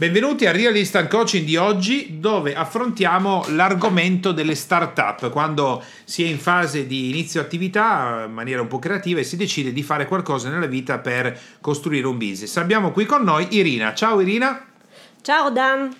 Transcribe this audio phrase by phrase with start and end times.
[0.00, 6.26] Benvenuti a Real Instant Coaching di oggi dove affrontiamo l'argomento delle start-up, quando si è
[6.26, 10.06] in fase di inizio attività in maniera un po' creativa e si decide di fare
[10.06, 12.56] qualcosa nella vita per costruire un business.
[12.56, 13.92] Abbiamo qui con noi Irina.
[13.92, 14.68] Ciao Irina.
[15.20, 15.94] Ciao Dan.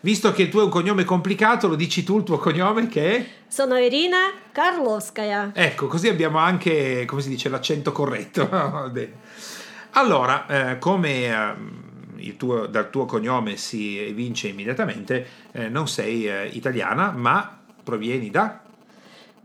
[0.00, 3.16] Visto che il tuo è un cognome complicato, lo dici tu il tuo cognome che
[3.16, 3.26] è?
[3.48, 5.52] Sono Irina Karlovskaya.
[5.54, 8.50] Ecco, così abbiamo anche, come si dice, l'accento corretto.
[9.92, 11.24] Allora, eh, come...
[11.24, 11.85] Eh,
[12.36, 18.60] tuo, dal tuo cognome si evince immediatamente, eh, non sei eh, italiana, ma provieni da?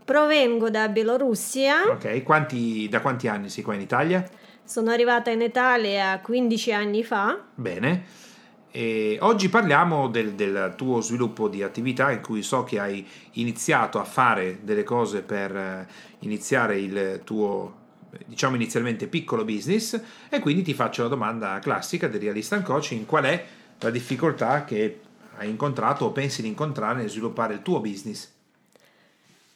[0.04, 1.84] Provengo da Bielorussia.
[1.88, 4.28] Ok, quanti, da quanti anni sei qua in Italia?
[4.64, 7.38] Sono arrivata in Italia 15 anni fa.
[7.54, 8.04] Bene.
[8.74, 14.00] E oggi parliamo del, del, tuo sviluppo di attività in cui so che hai iniziato
[14.00, 15.86] a fare delle cose per eh,
[16.20, 17.80] iniziare il tuo
[18.26, 23.24] diciamo inizialmente piccolo business e quindi ti faccio la domanda classica del realista coaching qual
[23.24, 23.44] è
[23.78, 25.00] la difficoltà che
[25.36, 28.30] hai incontrato o pensi di incontrare nel sviluppare il tuo business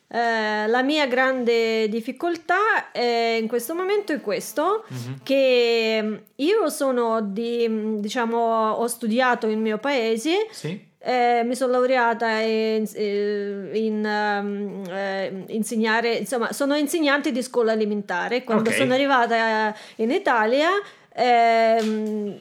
[0.09, 5.15] eh, la mia grande difficoltà è, in questo momento è questo mm-hmm.
[5.23, 12.41] che io sono di diciamo ho studiato il mio paese sì eh, mi sono laureata
[12.41, 18.43] in, eh, in um, eh, insegnare, insomma, sono insegnante di scuola alimentare.
[18.43, 18.81] Quando okay.
[18.81, 20.71] sono arrivata in Italia,
[21.13, 22.37] ehm,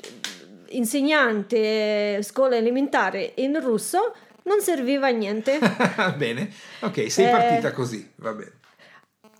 [0.70, 5.60] insegnante scuola alimentare in russo non serviva a niente.
[6.18, 6.50] bene,
[6.80, 8.54] ok, sei partita eh, così, va bene.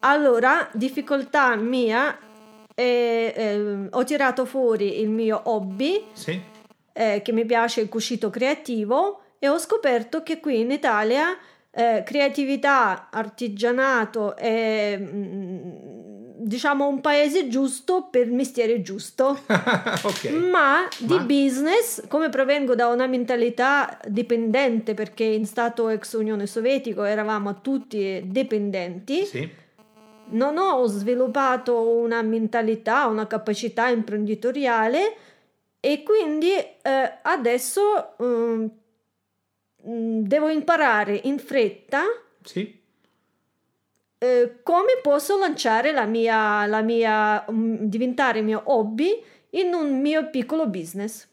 [0.02, 2.16] Allora, difficoltà mia,
[2.76, 6.06] ehm, ho tirato fuori il mio hobby.
[6.14, 6.53] Sì
[6.97, 11.38] eh, che mi piace il cuscito creativo e ho scoperto che qui in Italia
[11.71, 15.69] eh, creatività, artigianato è mm,
[16.38, 19.38] diciamo un paese giusto per il mestiere giusto.
[20.03, 20.31] okay.
[20.31, 27.03] Ma di business, come provengo da una mentalità dipendente perché in stato ex Unione Sovietico
[27.03, 29.25] eravamo tutti dipendenti.
[29.25, 29.63] Sì.
[30.28, 35.17] Non ho sviluppato una mentalità, una capacità imprenditoriale
[35.85, 38.68] e quindi eh, adesso um,
[39.84, 42.01] devo imparare in fretta
[42.41, 42.81] sì.
[44.18, 50.31] eh, come posso lanciare la mia, la mia um, diventare mio hobby in un mio
[50.31, 51.28] piccolo business.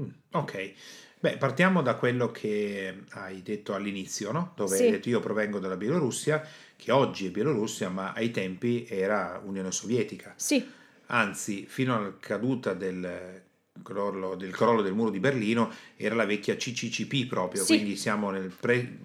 [0.00, 0.72] Mm, ok.
[1.20, 4.54] Beh, partiamo da quello che hai detto all'inizio, no?
[4.56, 4.84] dove sì.
[4.84, 6.42] hai detto io provengo dalla Bielorussia,
[6.74, 10.32] che oggi è Bielorussia, ma ai tempi era Unione Sovietica.
[10.36, 10.66] Sì.
[11.08, 13.39] Anzi, fino alla caduta del
[13.82, 17.76] crollo, del crollo del muro di Berlino era la vecchia CCCP proprio, sì.
[17.76, 18.98] quindi siamo nel pre,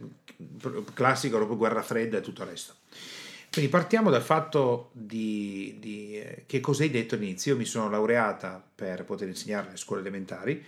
[0.93, 2.73] classico dopo guerra fredda e tutto il resto.
[3.51, 7.53] Quindi partiamo dal fatto di, di eh, che cosa hai detto all'inizio.
[7.53, 10.63] Io mi sono laureata per poter insegnare alle scuole elementari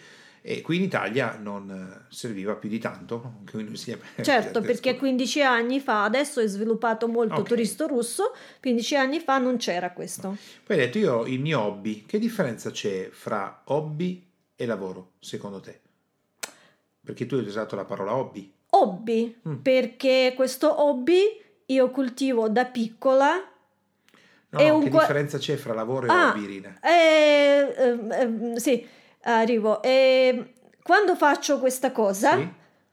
[0.47, 3.41] e qui in Italia non serviva più di tanto.
[4.21, 7.47] Certo, perché 15 anni fa, adesso è sviluppato molto okay.
[7.47, 10.37] turisto russo, 15 anni fa non c'era questo.
[10.63, 14.25] Poi hai detto io il mio hobby, che differenza c'è fra hobby
[14.55, 15.81] e lavoro secondo te?
[17.03, 18.49] Perché tu hai usato la parola hobby.
[18.69, 19.55] Hobby, mm.
[19.55, 21.23] perché questo hobby
[21.65, 23.51] io coltivo da piccola
[24.49, 26.79] No, no, che differenza c'è fra lavoro e ah, hobby, Irina?
[26.81, 28.87] Eh, eh, eh, sì,
[29.35, 29.81] arrivo.
[29.81, 32.47] E quando faccio questa cosa, sì.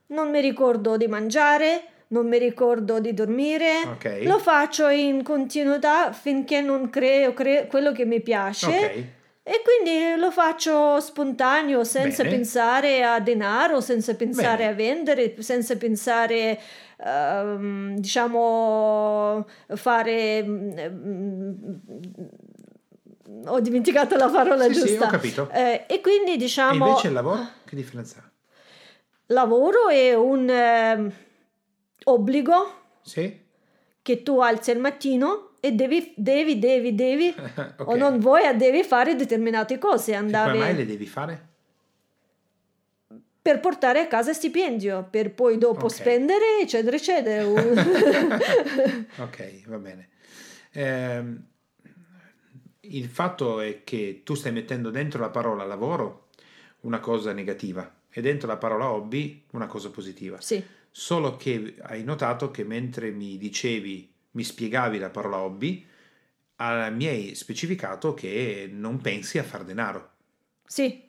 [0.09, 4.25] non mi ricordo di mangiare, non mi ricordo di dormire, okay.
[4.25, 8.67] lo faccio in continuità finché non creo, creo quello che mi piace.
[8.67, 9.13] Okay.
[9.47, 12.37] E quindi lo faccio spontaneo, senza Bene.
[12.37, 14.71] pensare a denaro, senza pensare Bene.
[14.71, 16.59] a vendere, senza pensare,
[16.97, 21.81] uh, diciamo, fare um,
[23.47, 24.89] ho dimenticato la parola sì, giusta.
[24.89, 25.49] Sì, ho capito.
[25.51, 26.85] Eh, e quindi diciamo...
[26.85, 27.49] E invece il lavoro?
[27.65, 28.31] Che differenza ha?
[29.29, 31.13] Lavoro è un eh,
[32.05, 33.41] obbligo sì.
[34.03, 37.75] che tu alzi al mattino e devi, devi, devi, devi, okay.
[37.79, 40.15] o non vuoi, devi fare determinate cose.
[40.15, 40.51] Andare...
[40.51, 41.49] E come mai le devi fare?
[43.41, 45.99] Per portare a casa stipendio, per poi dopo okay.
[45.99, 47.47] spendere, eccetera, eccetera.
[49.23, 50.09] ok, va bene.
[50.73, 51.23] Eh,
[52.91, 56.29] il fatto è che tu stai mettendo dentro la parola lavoro
[56.81, 60.41] una cosa negativa e dentro la parola hobby una cosa positiva.
[60.41, 60.63] Sì.
[60.91, 65.85] Solo che hai notato che mentre mi dicevi, mi spiegavi la parola hobby,
[66.57, 70.13] mi hai specificato che non pensi a far denaro.
[70.65, 71.03] Sì.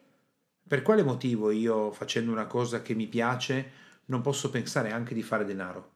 [0.68, 3.72] Per quale motivo io facendo una cosa che mi piace
[4.06, 5.94] non posso pensare anche di fare denaro?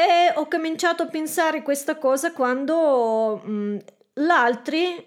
[0.00, 3.76] E ho cominciato a pensare questa cosa quando mh,
[4.30, 5.06] altri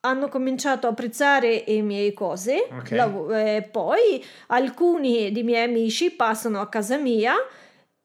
[0.00, 2.90] hanno cominciato a apprezzare i miei cose, Ok.
[2.92, 7.34] lav- eh, poi alcuni dei miei amici passano a casa mia,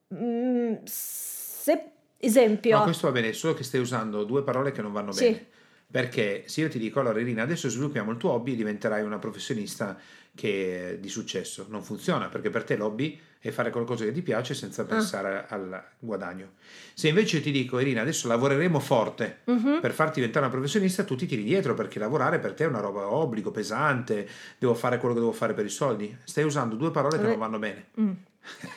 [0.08, 1.84] mh, se,
[2.18, 5.26] esempio, Ma questo va bene, solo che stai usando due parole che non vanno Sì.
[5.26, 5.46] bene.
[5.92, 9.20] Perché se io ti dico, allora Irina, adesso sviluppiamo il tuo hobby e diventerai una
[9.20, 9.98] professionista
[10.35, 11.67] che di successo.
[11.69, 14.57] Non funziona, perché per te l'hobby è fare qualcosa che ti piace Ah.
[14.57, 16.55] senza pensare al guadagno.
[16.95, 19.79] Se invece ti dico, Irina, adesso lavoreremo forte Mhm.
[19.81, 22.81] per farti diventare una professionista, tu ti tiri dietro perché lavorare per te è una
[22.81, 26.17] roba obbligo, pesante, devo fare quello che devo fare per i soldi.
[26.25, 27.29] Stai usando due parole che Eh.
[27.29, 27.87] non vanno bene.
[28.01, 28.11] Mm.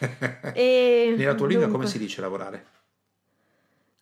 [0.53, 2.65] E Nella tua lingua come dunque, si dice lavorare?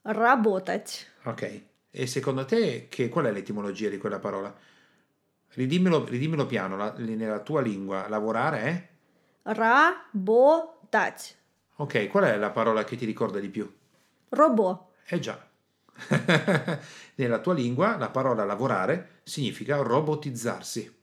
[0.03, 1.05] Работать.
[1.23, 1.61] Ok.
[1.91, 4.53] E secondo te che, qual è l'etimologia di quella parola?
[5.51, 8.87] Ridimmelo, ridimmelo piano, la- nella tua lingua lavorare è?
[9.43, 11.35] Работать.
[11.77, 13.71] Ok, qual è la parola che ti ricorda di più?
[14.29, 14.91] Робо.
[15.07, 15.45] Eh già.
[17.15, 20.95] nella tua lingua la parola lavorare significa robotizzarsi.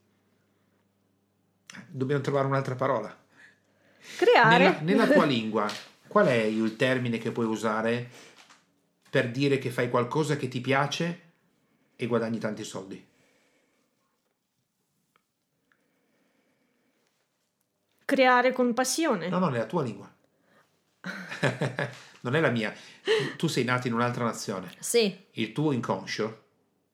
[1.87, 3.13] Dobbiamo trovare un'altra parola.
[4.17, 4.57] Creare.
[4.57, 5.67] Nella, nella tua lingua,
[6.07, 8.09] qual è il termine che puoi usare
[9.09, 11.21] per dire che fai qualcosa che ti piace
[11.95, 13.05] e guadagni tanti soldi?
[18.10, 19.28] Creare con passione.
[19.28, 20.12] No, no, nella tua lingua.
[22.22, 22.74] non è la mia.
[23.36, 24.72] Tu sei nato in un'altra nazione.
[24.80, 25.16] Sì.
[25.32, 26.42] Il tuo inconscio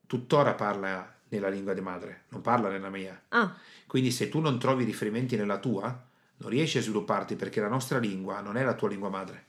[0.07, 3.19] tuttora parla nella lingua di madre, non parla nella mia.
[3.31, 3.55] Ah,
[3.87, 6.05] Quindi se tu non trovi riferimenti nella tua,
[6.37, 9.45] non riesci a svilupparti perché la nostra lingua non è la tua lingua madre.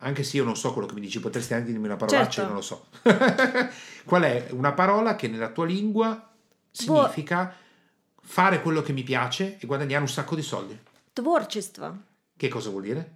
[0.00, 2.48] Anche se io non so quello che mi dici, potresti anche dirmi una parolaccia Certo.
[2.48, 2.86] non lo so.
[4.04, 6.28] Qual è una parola che nella tua lingua
[6.68, 7.54] significa
[8.21, 10.77] fare quello che mi piace e guadagnare un sacco di soldi?
[11.13, 11.95] tворчество.
[12.35, 13.11] Che cosa vuol dire?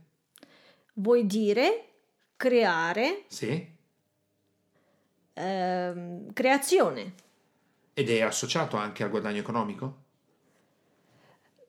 [0.93, 1.85] Vuoi dire
[2.35, 3.67] creare, Sì.
[5.33, 7.13] ehm, creazione.
[7.93, 9.97] Ed è associato anche al guadagno economico?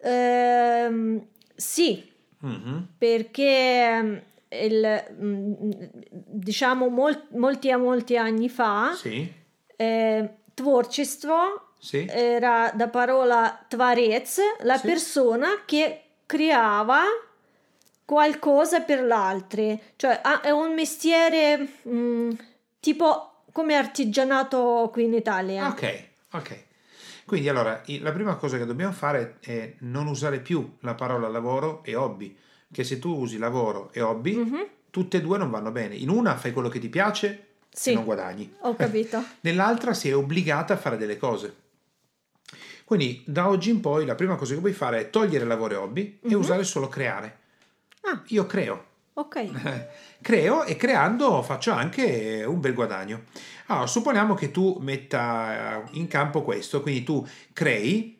[0.01, 2.89] Ehm, sì, Mhm.
[2.99, 5.53] perché ehm, il, mm,
[6.27, 9.31] diciamo mol- molti a molti anni fa Sì.
[9.77, 12.06] eh, tворчество sì.
[12.10, 14.88] era da parola tvarez, la Sì.
[14.88, 17.04] persona che creava
[18.06, 22.32] qualcosa per l'altro, cioè è un mestiere mm,
[22.80, 25.68] tipo come artigianato qui in Italia.
[25.68, 26.04] Ok,
[26.34, 26.66] ok.
[27.26, 31.82] Quindi allora, la prima cosa che dobbiamo fare è non usare più la parola lavoro
[31.84, 32.38] e hobby,
[32.72, 35.96] che se tu usi lavoro e hobby, Mhm, tutte e due non vanno bene.
[35.96, 37.92] In una fai quello che ti piace Sì.
[37.92, 38.56] e non guadagni.
[38.62, 39.22] Ho capito.
[39.42, 41.54] Nell'altra sei obbligata a fare delle cose.
[42.88, 45.76] Quindi da oggi in poi la prima cosa che puoi fare è togliere lavoro e
[45.76, 46.40] hobby e Mhm.
[46.40, 47.38] usare solo creare.
[48.04, 48.86] Ah, Io creo.
[49.16, 49.52] ok.
[50.22, 53.24] creo e creando faccio anche un bel guadagno.
[53.66, 58.18] Allora, supponiamo che tu metta eh, in campo questo, quindi tu crei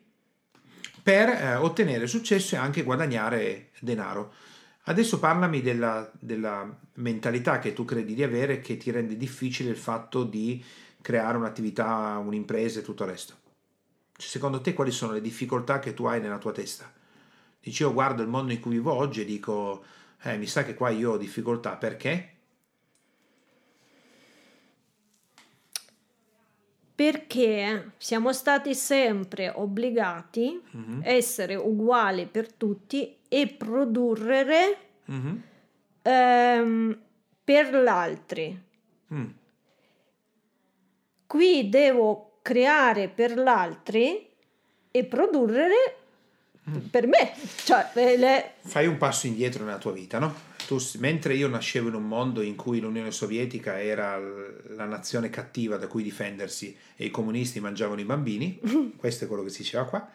[1.02, 4.34] per eh, ottenere successo e anche guadagnare denaro.
[4.82, 9.76] Adesso parlami della, della mentalità che tu credi di avere che ti rende difficile il
[9.78, 10.62] fatto di
[11.00, 13.34] creare un'attività, un'impresa e tutto il resto.
[14.18, 16.92] Cioè, secondo te quali sono le difficoltà che tu hai nella tua testa?
[17.60, 19.84] Dici io guardo il mondo in cui vivo oggi e dico
[20.22, 22.34] eh, mi sa che qua io ho difficoltà perché?
[26.94, 35.42] Perché siamo stati sempre obbligati Mhm, a essere uguali per tutti e produrre mhm,
[36.02, 36.98] ehm,
[37.44, 38.60] per l'altri.
[39.14, 39.26] mm.
[41.26, 44.26] Qui devo creare per l'altri
[44.90, 45.96] e produrre
[46.90, 47.32] per me.
[47.62, 50.34] Cioè, le- Fai un passo indietro nella tua vita, no?
[50.66, 55.76] Tu, mentre io nascevo in un mondo in cui l'Unione Sovietica era la nazione cattiva
[55.76, 58.58] da cui difendersi e i comunisti mangiavano i bambini,
[58.96, 60.08] questo è quello che si diceva qua,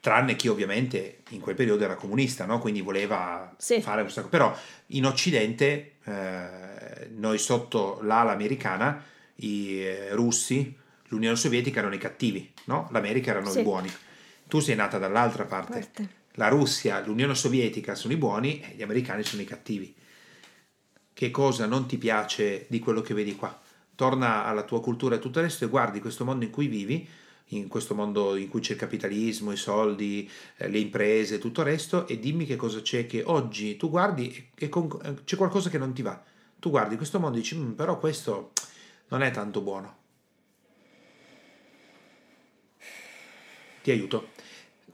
[0.00, 2.58] tranne chi ovviamente in quel periodo era comunista, no?
[2.58, 3.80] quindi voleva Sì.
[3.80, 4.28] fare un sacco.
[4.28, 4.52] Però
[4.88, 9.04] in Occidente, eh, noi sotto l'ala americana,
[9.36, 10.78] i eh, russi,
[11.10, 12.88] l'Unione Sovietica erano i cattivi, no?
[12.90, 13.60] l'America erano Sì.
[13.60, 13.90] i buoni.
[14.48, 15.72] Tu sei nata dall'altra parte.
[15.78, 16.08] Parte.
[16.34, 19.94] La Russia, l'Unione Sovietica sono i buoni e gli americani sono i cattivi.
[21.12, 23.60] Che cosa non ti piace di quello che vedi qua?
[23.94, 27.06] Torna alla tua cultura e tutto il resto e guardi questo mondo in cui vivi,
[27.52, 31.66] in questo mondo in cui c'è il capitalismo, i soldi, eh, le imprese, tutto il
[31.66, 35.68] resto e dimmi che cosa c'è che oggi tu guardi e con- eh, c'è qualcosa
[35.68, 36.22] che non ti va.
[36.58, 38.52] Tu guardi questo mondo e dici, "Mm, però questo
[39.08, 39.96] non è tanto buono.
[43.82, 44.28] Ti aiuto.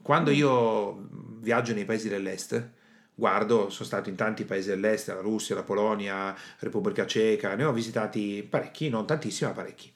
[0.01, 1.07] Quando io
[1.39, 2.69] viaggio nei paesi dell'est,
[3.13, 7.73] guardo, sono stato in tanti paesi dell'est, la Russia, la Polonia, Repubblica Ceca, ne ho
[7.73, 9.91] visitati parecchi, non tantissimi, ma parecchi.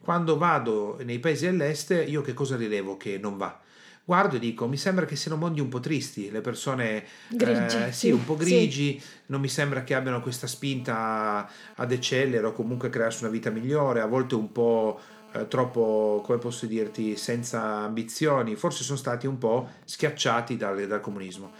[0.00, 3.60] Quando vado nei paesi dell'est, io che cosa rilevo che non va?
[4.04, 7.92] Guardo e dico, mi sembra che siano mondi un po' tristi, le persone grigi, eh,
[7.92, 9.06] sì, un po' grigi, sì.
[9.26, 14.00] non mi sembra che abbiano questa spinta ad eccellere o comunque crearsi una vita migliore,
[14.00, 15.00] a volte un po'
[15.32, 21.00] eh, troppo, come posso dirti, senza ambizioni, forse sono stati un po' schiacciati dal, dal
[21.00, 21.50] comunismo,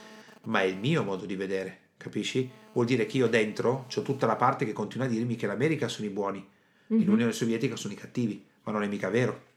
[0.45, 2.51] ma è il mio modo di vedere, capisci?
[2.73, 5.89] Vuol dire che io dentro ho tutta la parte che continua a dirmi che l'America
[5.89, 6.47] sono i buoni,
[6.93, 7.07] mm-hmm.
[7.07, 9.51] l'Unione Sovietica sono i cattivi, ma non è mica vero.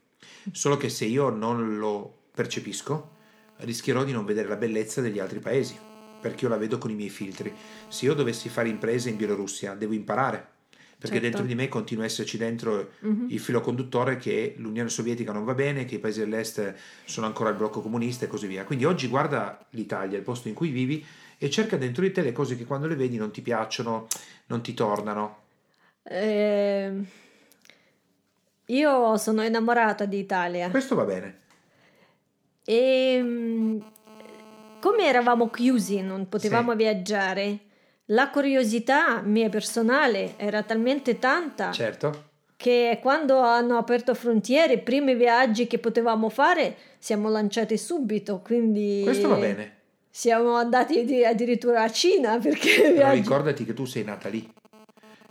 [0.51, 3.11] Solo che se io non lo percepisco,
[3.57, 5.77] rischierò di non vedere la bellezza degli altri paesi,
[6.19, 7.53] perché io la vedo con i miei filtri.
[7.87, 10.53] Se io dovessi fare imprese in Bielorussia, devo imparare,
[10.97, 11.37] perché certo.
[11.37, 13.27] dentro di me continua a esserci dentro uh-huh.
[13.29, 16.73] il filo conduttore che l'Unione Sovietica non va bene, che i paesi dell'est
[17.03, 18.63] sono ancora il blocco comunista e così via.
[18.63, 21.05] Quindi oggi guarda l'Italia, il posto in cui vivi,
[21.37, 24.07] e cerca dentro di te le cose che quando le vedi non ti piacciono,
[24.47, 25.43] non ti tornano.
[26.03, 26.91] Eh,
[28.65, 30.69] io sono innamorata di Italia.
[30.69, 31.39] Questo va bene.
[32.63, 33.91] E ehm,
[34.79, 36.77] come eravamo chiusi, non potevamo sì.
[36.77, 37.59] viaggiare,
[38.09, 42.29] la curiosità mia personale era talmente tanta certo.
[42.55, 48.41] che quando hanno aperto frontiere, i primi viaggi che potevamo fare, siamo lanciati subito.
[48.43, 49.73] Quindi Questo va bene.
[50.09, 54.49] Siamo andati addirittura a Cina perché Però ricordati che tu sei nata lì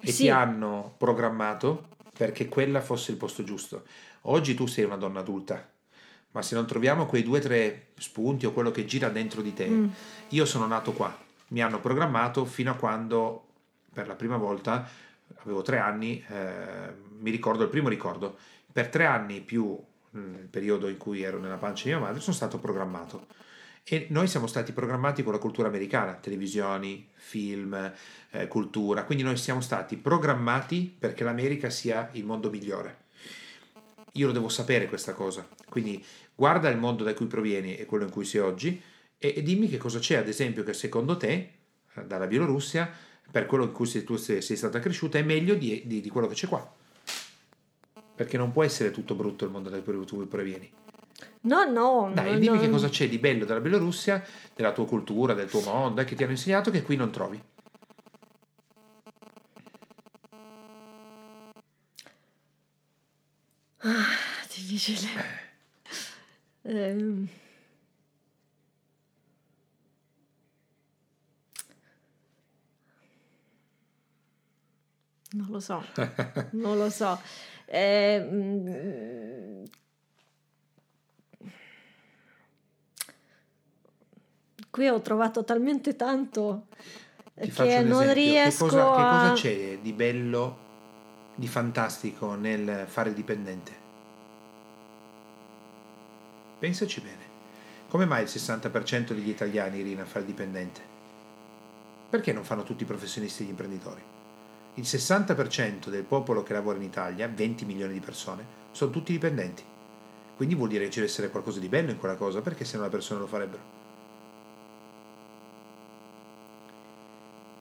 [0.01, 0.25] e sì.
[0.25, 3.85] ti hanno programmato perché quella fosse il posto giusto.
[4.23, 5.69] Oggi tu sei una donna adulta
[6.35, 9.55] ma se non troviamo quei due o tre spunti o quello che gira dentro di
[9.55, 9.89] te, mm.
[10.31, 11.17] io sono nato qua,
[11.49, 13.47] mi hanno programmato fino a quando
[13.93, 14.89] per la prima volta
[15.45, 18.37] avevo tre anni, eh, mi ricordo il primo ricordo,
[18.73, 19.79] per tre anni più
[20.17, 23.27] mm, il periodo in cui ero nella pancia di mia madre sono stato programmato.
[23.87, 27.93] E noi siamo stati programmati con la cultura americana, televisioni, film,
[28.31, 33.03] eh, cultura, quindi noi siamo stati programmati perché l'America sia il mondo migliore.
[34.13, 36.03] Io lo devo sapere questa cosa, quindi
[36.35, 38.83] guarda il mondo da cui provieni e quello in cui sei oggi
[39.25, 41.53] e, e dimmi che cosa c'è, ad esempio, che secondo te,
[41.95, 42.91] eh, dalla Bielorussia,
[43.31, 46.11] per quello in cui sei, tu sei, sei stata cresciuta, è meglio di, di, di,
[46.11, 46.71] quello che c'è qua.
[48.15, 50.71] Perché non può essere tutto brutto il mondo da cui tu provieni.
[51.43, 52.11] No, no.
[52.13, 52.61] Dai, no, dimmi no.
[52.61, 54.23] che cosa c'è di bello dalla Bielorussia,
[54.55, 57.43] della tua cultura, del tuo mondo, eh, che ti hanno insegnato che qui non trovi.
[63.79, 64.07] Ah,
[64.55, 65.09] difficile.
[66.63, 67.29] Ehm.
[75.35, 75.85] Non lo so,
[76.53, 77.21] non lo so.
[77.67, 79.65] Eh,
[84.71, 86.67] qui ho trovato talmente tanto
[87.35, 88.97] Ti che non riesco che cosa, a...
[88.97, 90.59] Che cosa c'è di bello,
[91.35, 93.83] di fantastico nel fare dipendente?
[96.61, 97.23] Pensaci bene.
[97.89, 100.93] Come mai il 60% degli italiani Irina fa il dipendente?
[102.09, 104.14] Perché non fanno tutti i professionisti e gli imprenditori?
[104.75, 109.63] Il 60% del popolo che lavora in Italia, 20 milioni di persone, sono tutti dipendenti.
[110.37, 112.77] Quindi vuol dire che ci deve essere qualcosa di bello in quella cosa, perché se
[112.77, 113.63] no le persone lo farebbero.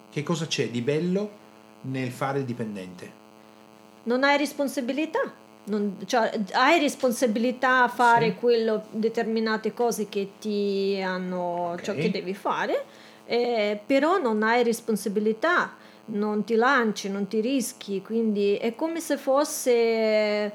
[0.09, 1.31] Che cosa c'è di bello
[1.81, 3.21] nel fare il dipendente?
[4.03, 8.35] Non hai responsabilità non, cioè, hai responsabilità a fare sì.
[8.35, 11.85] quello, determinate cose che ti hanno, okay.
[11.85, 12.83] ciò che devi fare,
[13.25, 19.17] eh, però non hai responsabilità, non ti lanci, non ti rischi, quindi è come se
[19.17, 20.51] fosse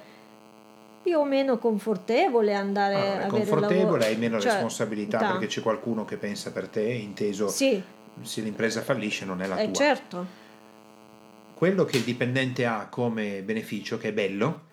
[1.02, 5.30] più o meno confortevole andare ah, a confortevole hai meno cioè, responsabilità da.
[5.30, 7.80] perché c'è qualcuno che pensa per te inteso sì.
[8.20, 10.26] se l'impresa fallisce non è la eh, tua certo
[11.54, 14.66] quello che il dipendente ha come beneficio che è bello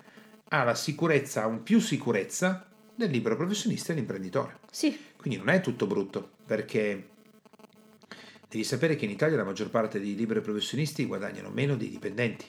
[0.50, 4.60] ha la sicurezza, ha un più sicurezza del libero professionista e dell'imprenditore.
[4.70, 4.98] Sì.
[5.18, 7.10] Quindi non è tutto brutto, perché
[8.56, 12.46] devi sapere che in Italia la maggior parte dei liberi professionisti guadagnano meno dei dipendenti.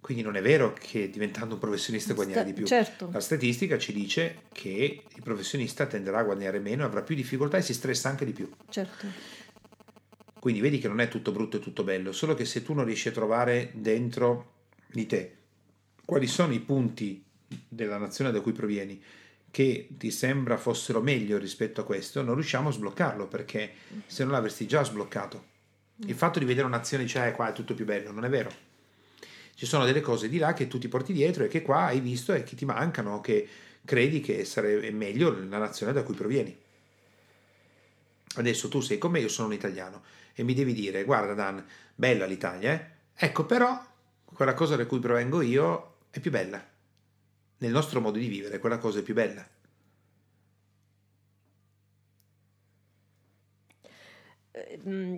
[0.00, 2.66] Quindi non è vero che diventando un professionista guadagna di più.
[2.66, 3.08] Certo.
[3.12, 7.62] La statistica ci dice che il professionista tenderà a guadagnare meno, avrà più difficoltà e
[7.62, 8.50] si stressa anche di più.
[8.68, 9.06] Certo.
[10.38, 12.84] Quindi vedi che non è tutto brutto e tutto bello, solo che se tu non
[12.84, 14.52] riesci a trovare dentro
[14.88, 15.36] di te
[16.04, 17.24] quali sono i punti
[17.66, 19.00] della nazione da cui provieni
[19.54, 23.72] che ti sembra fossero meglio rispetto a questo, non riusciamo a sbloccarlo perché
[24.04, 25.44] se non l'avresti già sbloccato.
[26.06, 28.50] Il fatto di vedere un'azione dice, ah, qua è tutto più bello, non è vero.
[29.54, 32.00] Ci sono delle cose di là che tu ti porti dietro e che qua hai
[32.00, 33.48] visto e che ti mancano, che,
[33.84, 36.58] credi che sarebbe meglio la nazione da cui provieni.
[38.34, 40.02] Adesso tu sei con me, io sono un italiano
[40.34, 42.86] e mi devi dire, guarda Dan, bella l'Italia, eh?
[43.14, 43.80] Ecco però,
[44.24, 46.72] quella cosa da cui provengo io è più bella.
[47.58, 49.46] Nel nostro modo di vivere, quella cosa è più bella.
[54.86, 55.16] Mm,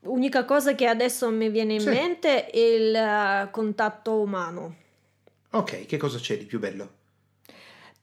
[0.00, 1.88] unica cosa che adesso mi viene in sì.
[1.88, 4.76] mente è il uh, contatto umano.
[5.50, 7.02] Ok, che cosa c'è di più bello?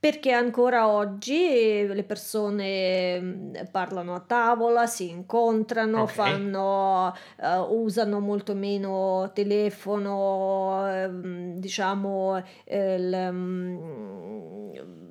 [0.01, 6.15] Perché ancora oggi le persone mm, parlano a tavola, si incontrano, okay.
[6.15, 15.10] fanno, uh, usano molto meno telefono, uh, diciamo, il, um,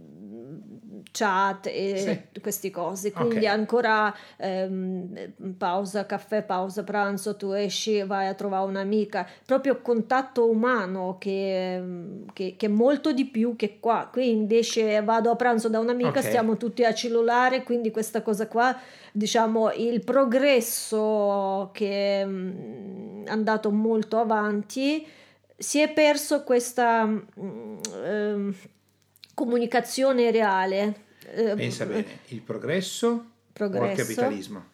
[1.13, 2.41] chat e sì.
[2.41, 3.13] queste cose.
[3.13, 3.47] Quindi okay.
[3.47, 11.17] ancora ehm, pausa caffè, pausa pranzo, tu esci, vai a trovare un'amica, proprio contatto umano
[11.19, 11.83] che,
[12.33, 14.09] che, che è molto di più che qua.
[14.11, 16.23] Qui invece vado a pranzo da un'amica, okay.
[16.23, 18.77] stiamo tutti a cellulare, quindi questa cosa qua,
[19.13, 22.29] diciamo, il progresso che è
[23.27, 25.07] andato molto avanti,
[25.57, 27.03] si è perso questa...
[27.35, 28.55] Um,
[29.41, 31.07] comunicazione reale.
[31.33, 33.87] Eh, Pensa bene, il progresso, progresso.
[33.87, 34.65] o il capitalismo?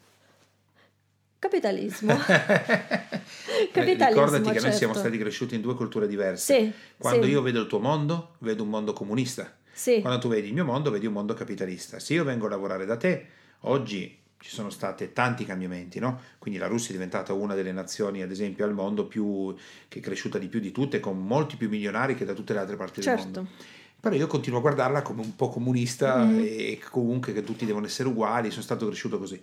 [1.39, 2.17] Capitalismo.
[3.71, 4.67] capitalismo Ricordati che certo.
[4.67, 6.55] noi siamo stati cresciuti in due culture diverse.
[6.55, 7.31] Sì, Quando sì.
[7.31, 9.55] io vedo il tuo mondo, vedo un mondo comunista.
[9.73, 10.01] Sì.
[10.01, 12.01] Quando tu vedi il mio mondo, vedi un mondo capitalista.
[12.01, 13.27] Se io vengo a lavorare da te,
[13.61, 16.21] oggi ci sono stati tanti cambiamenti, no?
[16.39, 19.55] Quindi la Russia è diventata una delle nazioni, ad esempio, al mondo più,
[19.87, 22.59] che è cresciuta di più di tutte, con molti più milionari che da tutte le
[22.59, 23.23] altre parti certo.
[23.23, 23.75] del mondo
[24.07, 26.39] però io continuo a guardarla come un po' comunista mm.
[26.39, 29.43] e comunque che tutti devono essere uguali, sono stato cresciuto così.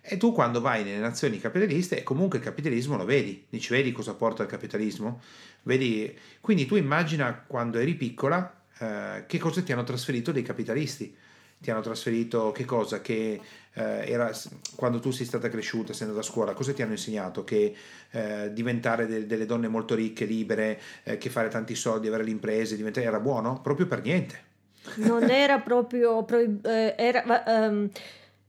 [0.00, 4.14] E tu quando vai nelle nazioni capitaliste, comunque il capitalismo lo vedi, dici vedi cosa
[4.14, 5.20] porta il capitalismo?
[5.64, 6.16] Vedi?
[6.40, 11.14] Quindi tu immagina quando eri piccola eh, che cosa ti hanno trasferito dei capitalisti
[11.60, 13.00] ti hanno trasferito che cosa?
[13.00, 13.40] Che
[13.72, 14.30] eh, era
[14.76, 17.44] quando tu sei stata cresciuta, sei andata a scuola, cosa ti hanno insegnato?
[17.44, 17.74] Che
[18.10, 22.30] eh, diventare de- delle donne molto ricche, libere, eh, che fare tanti soldi, avere le
[22.30, 23.60] imprese, diventare era buono?
[23.60, 24.46] Proprio per niente.
[24.96, 27.88] Non era proprio proib- eh, era, um,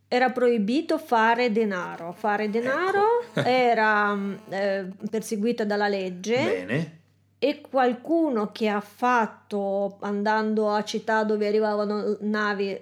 [0.07, 2.13] era proibito fare denaro.
[2.13, 3.41] Fare denaro ecco.
[3.47, 4.17] era
[4.49, 6.35] eh, perseguito dalla legge.
[6.35, 6.97] Bene
[7.41, 12.77] e qualcuno che ha fatto andando a città dove arrivavano navi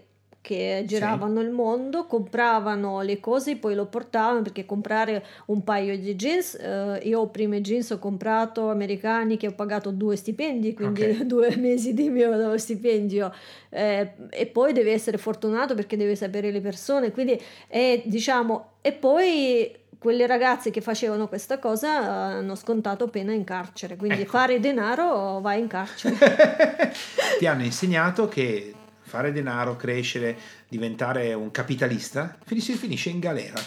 [0.47, 1.45] che giravano sì.
[1.45, 6.55] il mondo, compravano le cose e poi lo portavano perché comprare un paio di jeans,
[6.55, 11.25] eh, io prima jeans ho comprato americani che ho pagato due stipendi, quindi okay.
[11.27, 13.29] due mesi di mio stipendio
[13.67, 18.93] eh, e poi devi essere fortunato perché devi sapere le persone, quindi è diciamo e
[18.93, 24.29] poi quelle ragazze che facevano questa cosa hanno scontato pena in carcere, quindi ecco.
[24.29, 26.15] fare denaro vai in carcere.
[27.37, 28.73] Ti hanno insegnato che
[29.07, 33.59] fare denaro, crescere, diventare un capitalista, si finisce in galera.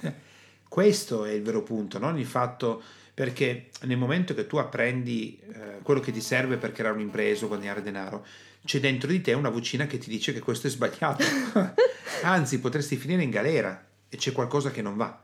[0.68, 5.78] Questo è il vero punto, non il fatto perché nel momento che tu apprendi eh,
[5.82, 8.26] quello che ti serve per creare un'impresa o guadagnare denaro,
[8.64, 11.24] c'è dentro di te una vocina che ti dice che questo è sbagliato.
[12.22, 15.22] Anzi, potresti finire in galera e c'è qualcosa che non va.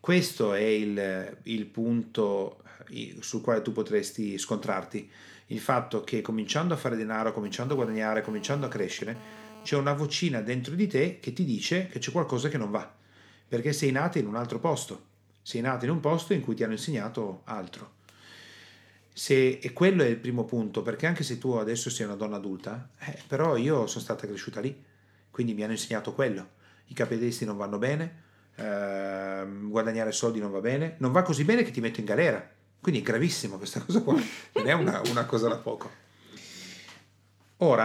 [0.00, 5.10] Questo è il, il punto eh, sul quale tu potresti scontrarti
[5.48, 9.92] il fatto che cominciando a fare denaro, cominciando a guadagnare, cominciando a crescere, c'è una
[9.92, 12.90] vocina dentro di te che ti dice che c'è qualcosa che non va,
[13.48, 15.06] perché sei nata in un altro posto,
[15.42, 17.92] sei nata in un posto in cui ti hanno insegnato altro.
[19.12, 22.36] Se, e quello è il primo punto, perché anche se tu adesso sei una donna
[22.36, 24.82] adulta, eh, però io sono stata cresciuta lì,
[25.30, 26.50] quindi mi hanno insegnato quello.
[26.86, 28.22] I capitalisti non vanno bene,
[28.56, 32.53] eh, guadagnare soldi non va bene, non va così bene che ti metto in galera
[32.84, 35.90] quindi è gravissimo questa cosa qua, non è una, una cosa da poco.
[37.56, 37.82] Ora,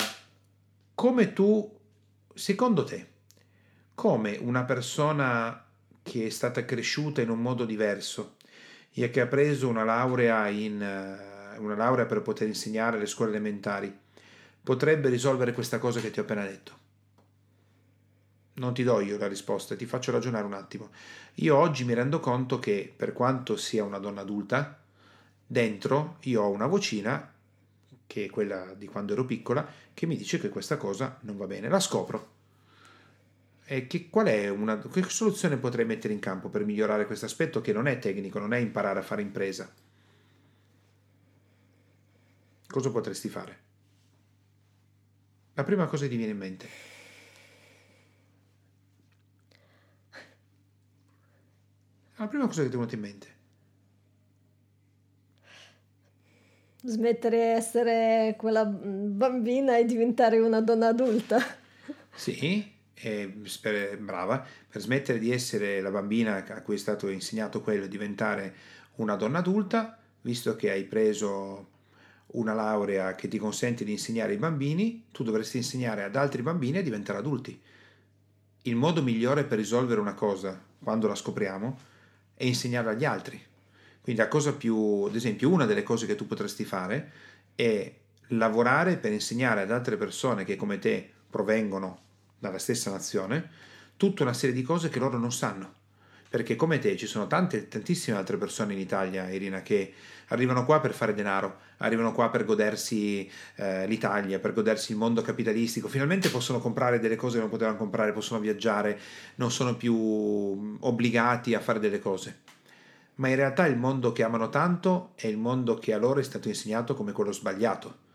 [0.94, 1.80] come tu,
[2.34, 3.08] secondo te,
[3.96, 5.66] come una persona
[6.04, 8.36] che è stata cresciuta in un modo diverso
[8.92, 13.32] e che ha preso una laurea, in, eh, una laurea per poter insegnare alle scuole
[13.32, 13.98] elementari,
[14.62, 16.78] potrebbe risolvere questa cosa che ti ho appena detto?
[18.56, 20.90] Non ti do io la risposta, ti faccio ragionare un attimo.
[21.36, 24.80] Io oggi mi rendo conto che, per quanto sia una donna adulta,
[25.52, 27.34] dentro io ho una vocina,
[28.06, 31.48] che è quella di quando ero piccola, che mi dice che questa cosa non va
[31.48, 31.68] bene.
[31.70, 32.38] La scopro.
[33.66, 37.62] E che, qual è una, che soluzione potrei mettere in campo per migliorare questo aspetto
[37.62, 39.72] che non è tecnico, non è imparare a fare impresa?
[42.68, 43.60] Cosa potresti fare?
[45.56, 46.70] La prima cosa che ti viene in mente.
[52.18, 53.39] La prima cosa che ti venuta in mente.
[56.84, 61.38] Smettere di essere quella bambina e diventare una donna adulta.
[62.14, 62.72] Sì,
[63.62, 68.54] per, brava, per smettere di essere la bambina a cui è stato insegnato quello, diventare
[68.96, 71.78] una donna adulta, visto che hai preso
[72.32, 76.78] una laurea che ti consente di insegnare ai bambini, tu dovresti insegnare ad altri bambini
[76.78, 77.60] a diventare adulti.
[78.64, 81.80] Il modo migliore per risolvere una cosa, quando la scopriamo,
[82.36, 83.42] è insegnarla agli altri.
[84.10, 87.12] Quindi la cosa più, ad esempio, una delle cose che tu potresti fare
[87.54, 87.94] è
[88.30, 92.00] lavorare per insegnare ad altre persone che come te provengono
[92.40, 93.48] dalla stessa nazione
[93.98, 95.74] tutta una serie di cose che loro non sanno.
[96.28, 99.94] Perché come te ci sono tante, tantissime altre persone in Italia, Irina, che
[100.30, 105.22] arrivano qua per fare denaro, arrivano qua per godersi eh, l'Italia, per godersi il mondo
[105.22, 109.00] capitalistico, finalmente possono comprare delle cose che non potevano comprare, possono viaggiare,
[109.36, 112.58] non sono più mm, obbligati a fare delle cose.
[113.20, 116.24] Ma in realtà il mondo che amano tanto è il mondo che a loro è
[116.24, 118.08] stato insegnato come quello sbagliato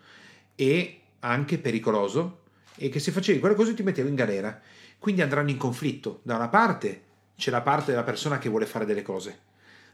[0.55, 2.41] e anche pericoloso
[2.77, 4.59] e che se facevi quelle cose ti mettevo in galera.
[4.99, 6.21] Quindi andranno in conflitto.
[6.23, 7.03] Da una parte
[7.37, 9.41] c'è la parte della persona che vuole fare delle cose,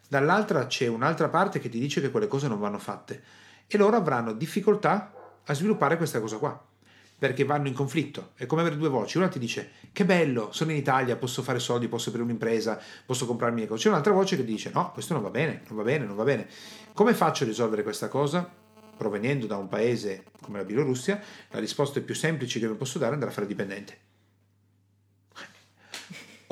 [0.09, 3.23] dall'altra c'è un'altra parte che ti dice che quelle cose non vanno fatte
[3.66, 5.12] e loro avranno difficoltà
[5.44, 6.70] a sviluppare questa cosa qua
[7.21, 8.31] perché vanno in conflitto.
[8.35, 9.19] È come avere due voci.
[9.19, 13.27] Una ti dice che bello, sono in Italia, posso fare soldi, posso aprire un'impresa, posso
[13.27, 13.83] comprarmi le cose.
[13.83, 16.25] C'è un'altra voce che dice no, questo non va bene, non va bene, non va
[16.25, 16.49] bene.
[16.95, 18.51] Come faccio a risolvere questa cosa?
[18.97, 23.11] Provenendo da un paese come la Bielorussia, la risposta più semplice che vi posso dare
[23.11, 24.09] è andare a fare dipendente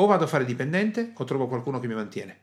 [0.01, 2.39] o vado a fare dipendente o trovo qualcuno che mi mantiene.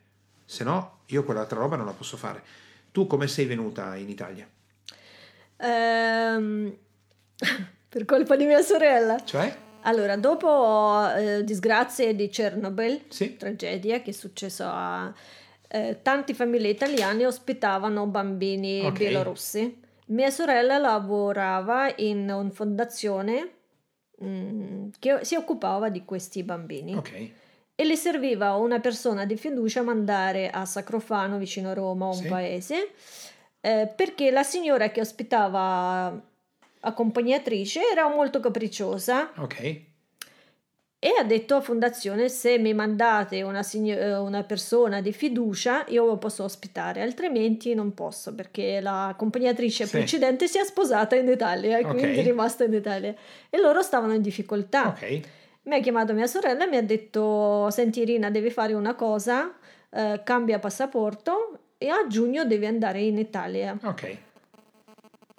[0.46, 2.44] Se no, io quell'altra roba non la posso fare.
[2.92, 4.50] Tu come sei venuta in Italia?
[5.58, 6.76] Um,
[7.88, 9.24] per colpa di mia sorella.
[9.24, 9.64] Cioè?
[9.82, 13.38] Allora, dopo eh, disgrazie di Chernobyl, sì.
[13.38, 15.14] tragedia che è successa a
[15.68, 18.92] eh, tante famiglie italiane ospitavano bambini okay.
[18.92, 19.82] bielorussi.
[20.08, 23.52] Mia sorella lavorava in una fondazione
[24.18, 26.96] mh, mm, che si occupava di questi bambini.
[26.96, 27.32] Ok
[27.76, 32.28] e le serviva una persona di fiducia mandare a Sacrofano, vicino a Roma, un sì.
[32.28, 32.92] paese,
[33.60, 36.20] eh, perché la signora che ospitava
[36.86, 39.32] accompagnatrice era molto capricciosa.
[39.38, 39.82] Ok.
[40.98, 45.86] E ha detto a fondazione se mi mandate una, signor- eh, una persona di fiducia
[45.90, 49.92] io lo posso ospitare, altrimenti non posso perché la accompagnatrice sì.
[49.92, 51.92] precedente si è sposata in Italia okay.
[51.92, 53.14] quindi è rimasta in Italia
[53.50, 54.88] e loro stavano in difficoltà.
[54.88, 55.22] Ok
[55.66, 59.54] mi ha chiamato mia sorella e mi ha detto senti Irina devi fare una cosa
[59.90, 64.18] eh, cambia passaporto e a giugno devi andare in Italia ok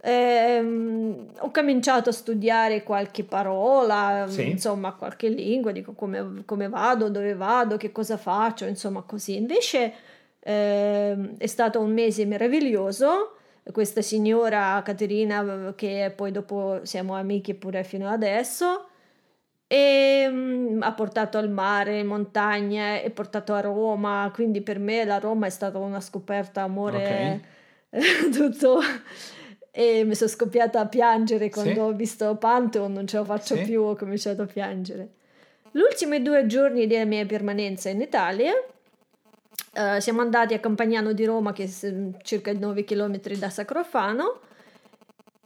[0.06, 4.50] ehm, ho cominciato a studiare qualche parola sì.
[4.50, 9.92] insomma qualche lingua dico come, come, vado dove vado che cosa faccio insomma così invece
[10.38, 13.32] eh, è stato un mese meraviglioso
[13.72, 18.86] questa signora Caterina che poi dopo siamo amiche pure fino adesso
[19.66, 25.04] e um, ha portato al mare, in montagna, è portato a Roma, quindi per me
[25.04, 27.42] la Roma è stata una scoperta amore
[27.90, 28.30] okay.
[28.30, 28.78] tutto
[29.78, 31.78] e mi sono scoppiata a piangere quando sì.
[31.80, 33.64] ho visto Pantheon, non ce la faccio sì.
[33.64, 35.08] più, ho cominciato a piangere.
[35.70, 41.26] Gli ultimi due giorni della mia permanenza in Italia uh, siamo andati a Campagnano di
[41.26, 44.40] Roma, che è circa 9 km da Sacrofano,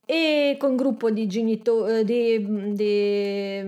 [0.05, 3.63] e con gruppo di genitori, di, di,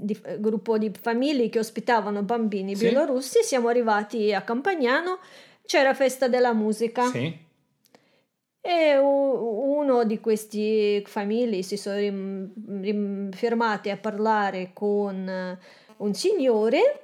[0.00, 2.86] di, gruppo di famiglie che ospitavano bambini sì.
[2.86, 5.20] bielorussi, siamo arrivati a Campagnano,
[5.64, 7.04] c'era festa della musica.
[7.06, 7.46] Sì.
[8.68, 12.52] E uno di questi famiglie si sono rim,
[12.82, 15.58] rim, fermati a parlare con
[15.96, 17.00] un signore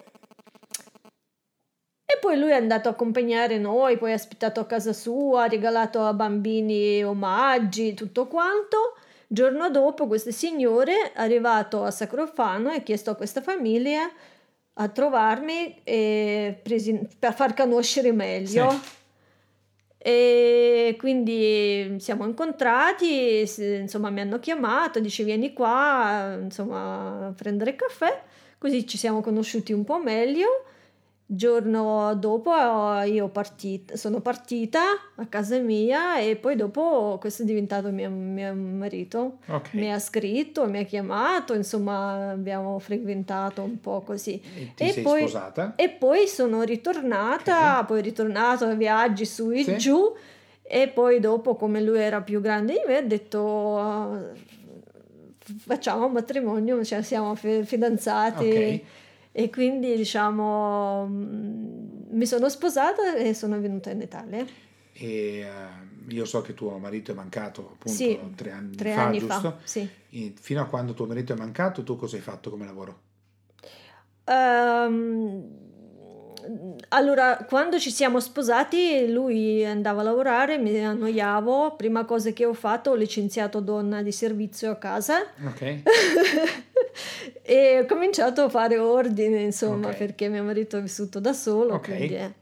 [2.05, 5.49] e poi lui è andato a accompagnare noi, poi ha aspettato a casa sua, ha
[5.49, 8.99] regalato a bambini omaggi, tutto quanto.
[9.27, 14.07] Giorno dopo questo signore è arrivato a Sacrofano e ha chiesto a questa famiglia
[14.75, 18.71] a trovarmi presi- per far conoscere meglio.
[18.71, 19.03] Sì.
[20.07, 28.23] E quindi siamo incontrati, insomma mi hanno chiamato, dice vieni qua, insomma a prendere caffè,
[28.59, 30.67] così ci siamo conosciuti un po' meglio
[31.27, 32.53] giorno dopo
[33.05, 34.81] io partit- sono partita
[35.15, 39.39] a casa mia e poi dopo questo è diventato mio, mio marito.
[39.47, 39.81] Okay.
[39.81, 44.41] Mi ha scritto, mi ha chiamato, insomma abbiamo frequentato un po' così.
[44.77, 45.75] E, e poi, sposata?
[45.77, 47.87] E poi sono ritornata, okay.
[47.87, 49.77] poi ritornato a viaggi su e sì.
[49.79, 50.15] giù
[50.63, 54.33] e poi dopo come lui era più grande di me ha detto
[55.39, 58.49] facciamo un matrimonio, cioè siamo fidanzati.
[58.49, 58.85] Okay
[59.37, 64.47] e quindi diciamo mm, mi sono sposata e sono venuta in Italia.
[64.93, 69.07] E uh, io so che tuo marito è mancato appunto Sì, tre anni tre fa,
[69.07, 69.41] anni giusto?
[69.41, 69.57] fa.
[69.65, 69.89] Sì.
[70.11, 73.01] E fino a quando tuo marito è mancato, tu cosa hai fatto come lavoro?
[74.27, 75.49] Ehm,
[76.91, 81.75] allora, quando ci siamo sposati, lui andava a lavorare, mi annoiavo.
[81.75, 85.83] Prima cosa che ho fatto, ho licenziato donna di servizio a casa Ok?
[87.43, 89.97] e ho cominciato a fare ordine, insomma, Ok.
[89.97, 91.75] perché mio marito è vissuto da solo.
[91.75, 91.85] Ok.
[91.97, 92.33] quindi, eh.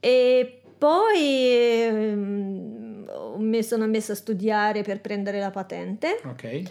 [0.00, 1.52] E poi
[1.84, 3.06] ehm,
[3.38, 6.20] mi sono messa a studiare per prendere la patente.
[6.24, 6.62] Ok?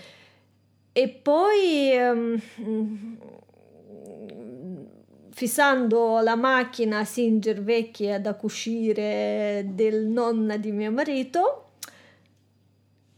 [0.93, 2.41] E poi ehm,
[5.31, 11.70] fissando la macchina Singer vecchia da cucire del nonna di mio marito,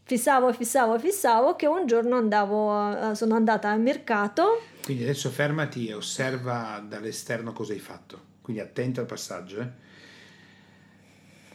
[0.04, 4.60] fissavo, fissavo, fissavo che un giorno andavo, a- sono andata al mercato.
[4.84, 8.32] Quindi adesso fermati e osserva dall'esterno cosa hai fatto.
[8.42, 9.60] Quindi attento al passaggio.
[9.60, 9.82] eh.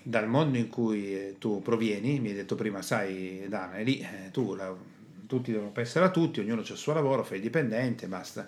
[0.01, 3.99] Dal mondo in cui eh, tu provieni, mi hai detto prima, sai, Dana, è lì,
[3.99, 4.75] eh, tu, la-
[5.27, 8.47] tutti devono pensare a tutti, ognuno ha il suo lavoro, fai il dipendente, basta.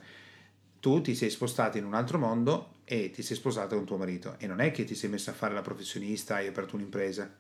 [0.80, 4.36] Tu ti sei spostato in un altro mondo e ti sei sposato con tuo marito.
[4.40, 7.32] E non è che ti sei messo a fare la professionista e hai aperto un'impresa.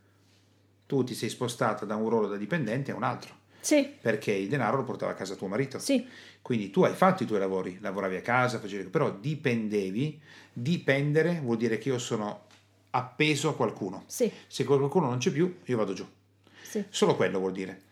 [0.92, 4.50] Tu ti sei spostato da un ruolo da dipendente a un altro, Sì, perché il
[4.50, 5.80] denaro lo portava a casa tuo marito.
[5.80, 6.06] sì,
[6.42, 10.20] Quindi tu hai fatto i tuoi lavori, lavoravi a casa, facevi, però dipendevi.
[10.52, 12.42] Dipendere vuol dire che io sono
[12.90, 14.04] appeso a qualcuno.
[14.06, 16.06] sì, Se qualcuno non c'è più, io vado giù.
[16.62, 17.84] sì, Solo quello vuol dire.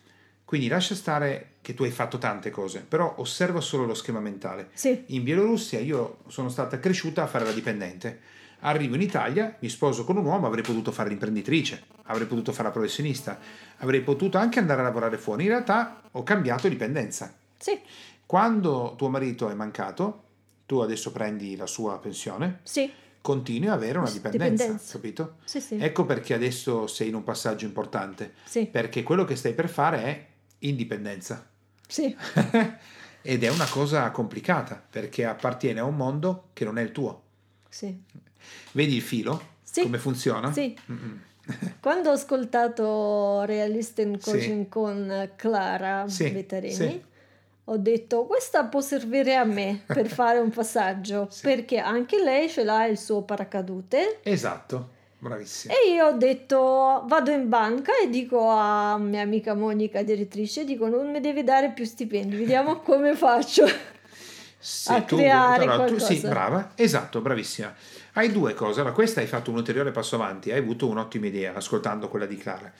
[0.43, 4.71] Quindi lascia stare che tu hai fatto tante cose, però osserva solo lo schema mentale.
[4.73, 8.19] sì, In Bielorussia io sono stata cresciuta a fare la dipendente.
[8.61, 12.67] Arrivo in Italia, mi sposo con un uomo, avrei potuto fare l'imprenditrice, avrei potuto fare
[12.67, 13.39] la professionista,
[13.77, 15.43] avrei potuto anche andare a lavorare fuori.
[15.43, 17.33] In realtà ho cambiato dipendenza.
[17.57, 17.79] sì,
[18.25, 20.23] Quando tuo marito è mancato,
[20.65, 22.91] tu adesso prendi la sua pensione, sì,
[23.21, 24.91] continui a avere una dipendenza, Dipendenza.
[24.93, 25.35] capito?
[25.45, 29.53] sì, sì, Ecco perché adesso sei in un passaggio importante, sì, perché quello che stai
[29.53, 30.25] per fare è
[30.59, 31.47] indipendenza.
[31.87, 32.13] sì,
[33.21, 37.23] Ed è una cosa complicata, perché appartiene a un mondo che non è il tuo.
[37.69, 38.27] sì.
[38.71, 39.41] Vedi il filo?
[39.63, 39.81] Sì.
[39.83, 40.51] Come funziona?
[40.51, 40.75] Sì.
[40.91, 41.19] Mm-mm.
[41.81, 44.31] Quando ho ascoltato Realist in Sì.
[44.31, 47.03] Coaching con Clara Sì, Vettarini, sì.
[47.65, 51.41] ho detto questa può servire a me per fare un passaggio, Sì.
[51.41, 54.19] perché anche lei ce l'ha il suo paracadute.
[54.21, 55.73] Esatto, bravissima.
[55.73, 60.87] E io ho detto vado in banca e dico a mia amica Monica, direttrice, dico
[60.87, 63.65] non mi devi dare più stipendi, vediamo come faccio.
[64.61, 67.73] Se a tu- creare allora, tu- sì, brava, esatto, bravissima.
[68.13, 68.79] Hai due cose.
[68.79, 72.37] Allora, questa hai fatto un ulteriore passo avanti, hai avuto un'ottima idea ascoltando quella di
[72.37, 72.71] Clara.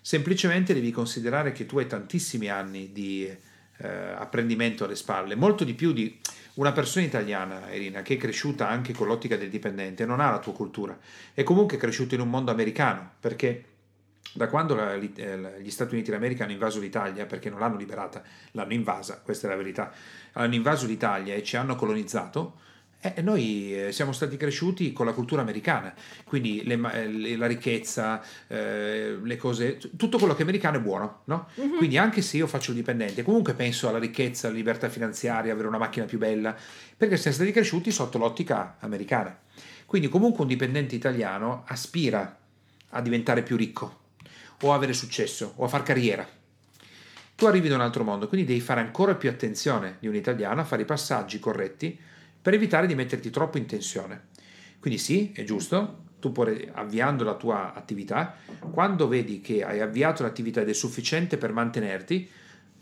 [0.00, 5.74] Semplicemente devi considerare che tu hai tantissimi anni di eh, apprendimento alle spalle, molto di
[5.74, 6.18] più di
[6.54, 10.40] una persona italiana, Irina, che è cresciuta anche con l'ottica del dipendente, non ha la
[10.40, 10.98] tua cultura,
[11.32, 13.64] è comunque cresciuta in un mondo americano, perché
[14.34, 18.22] da quando la- eh, gli Stati Uniti d'America hanno invaso l'Italia, perché non l'hanno liberata,
[18.50, 19.92] l'hanno invasa, questa è la verità,
[20.32, 22.58] hanno invaso l'Italia e ci hanno colonizzato,
[23.02, 25.92] eh, noi eh, siamo stati cresciuti con la cultura americana,
[26.24, 30.80] quindi le eh, le- la ricchezza, eh, le cose, tutto quello che è americano è
[30.80, 31.48] buono, no?
[31.56, 31.78] Mhm.
[31.78, 35.66] Quindi anche se io faccio il dipendente, comunque penso alla ricchezza, alla libertà finanziaria, avere
[35.66, 36.56] una macchina più bella,
[36.96, 39.36] perché siamo stati cresciuti sotto l'ottica americana.
[39.84, 42.38] Quindi comunque un dipendente italiano aspira
[42.90, 44.00] a diventare più ricco,
[44.60, 46.24] o a avere successo, o a far carriera.
[47.34, 50.60] Tu arrivi da un altro mondo, quindi devi fare ancora più attenzione di un italiano
[50.60, 51.98] a fare i passaggi corretti
[52.42, 54.30] per evitare di metterti troppo in tensione.
[54.80, 58.36] Quindi sì, è giusto, tu puoi, avviando la tua attività,
[58.72, 62.28] quando vedi che hai avviato l'attività ed è sufficiente per mantenerti,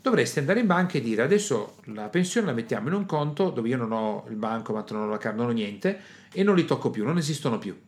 [0.01, 3.69] dovresti andare in banca e dire adesso la pensione la mettiamo in un conto dove
[3.69, 5.99] io non ho il bancomat, non ho la carta, non ho niente
[6.33, 7.79] e non li tocco più, non esistono più.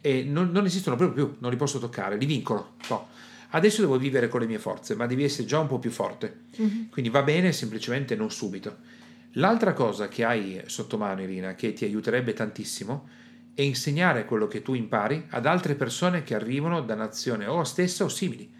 [0.00, 2.72] E non, non esistono proprio più, non li posso toccare, li vincolo.
[2.88, 3.08] No.
[3.50, 6.44] Adesso devo vivere con le mie forze, ma devi essere già un po' più forte.
[6.56, 6.88] Mhm.
[6.88, 8.76] Quindi va bene, semplicemente non subito.
[9.34, 13.08] L'altra cosa che hai sotto mano, Irina, che ti aiuterebbe tantissimo,
[13.54, 18.04] è insegnare quello che tu impari ad altre persone che arrivano da nazione o stessa
[18.04, 18.50] o simili.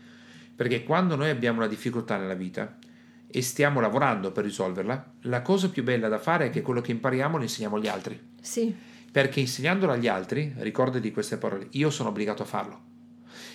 [0.54, 2.78] Perché quando noi abbiamo una difficoltà nella vita
[3.26, 6.92] e stiamo lavorando per risolverla, la cosa più bella da fare è che quello che
[6.92, 8.20] impariamo lo insegniamo agli altri.
[8.40, 8.74] Sì,
[9.10, 12.80] Perché insegnandolo agli altri, ricordati queste parole, io sono obbligato a farlo.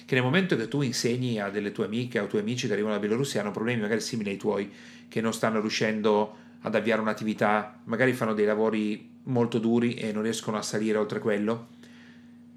[0.05, 2.95] Che nel momento che tu insegni a delle tue amiche o tuoi amici che arrivano
[2.95, 4.71] da Bielorussia hanno problemi magari simili ai tuoi,
[5.07, 10.23] che non stanno riuscendo ad avviare un'attività, magari fanno dei lavori molto duri e non
[10.23, 11.67] riescono a salire oltre quello,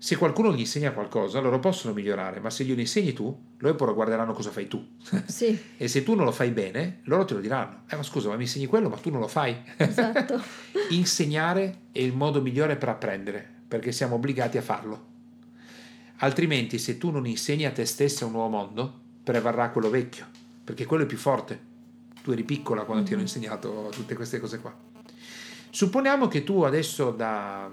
[0.00, 3.92] se qualcuno gli insegna qualcosa, loro possono migliorare, ma se glielo insegni tu, loro poi
[3.92, 4.82] guarderanno cosa fai tu.
[5.26, 7.82] sì, e se tu non lo fai bene, loro te lo diranno.
[7.88, 9.56] Eh, ma scusa, ma mi insegni quello, ma tu non lo fai.
[9.76, 10.40] esatto.
[10.90, 15.06] Insegnare è il modo migliore per apprendere, perché siamo obbligati a farlo.
[16.18, 20.26] Altrimenti, se tu non insegni a te stessa un nuovo mondo, prevarrà quello vecchio,
[20.62, 21.67] perché quello è più forte.
[22.28, 24.70] Tu eri piccola quando ti hanno insegnato tutte queste cose qua.
[25.70, 27.70] Supponiamo che tu adesso da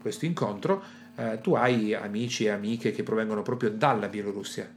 [0.00, 0.80] questo incontro
[1.16, 4.72] eh, tu hai amici e amiche che provengono proprio dalla Bielorussia.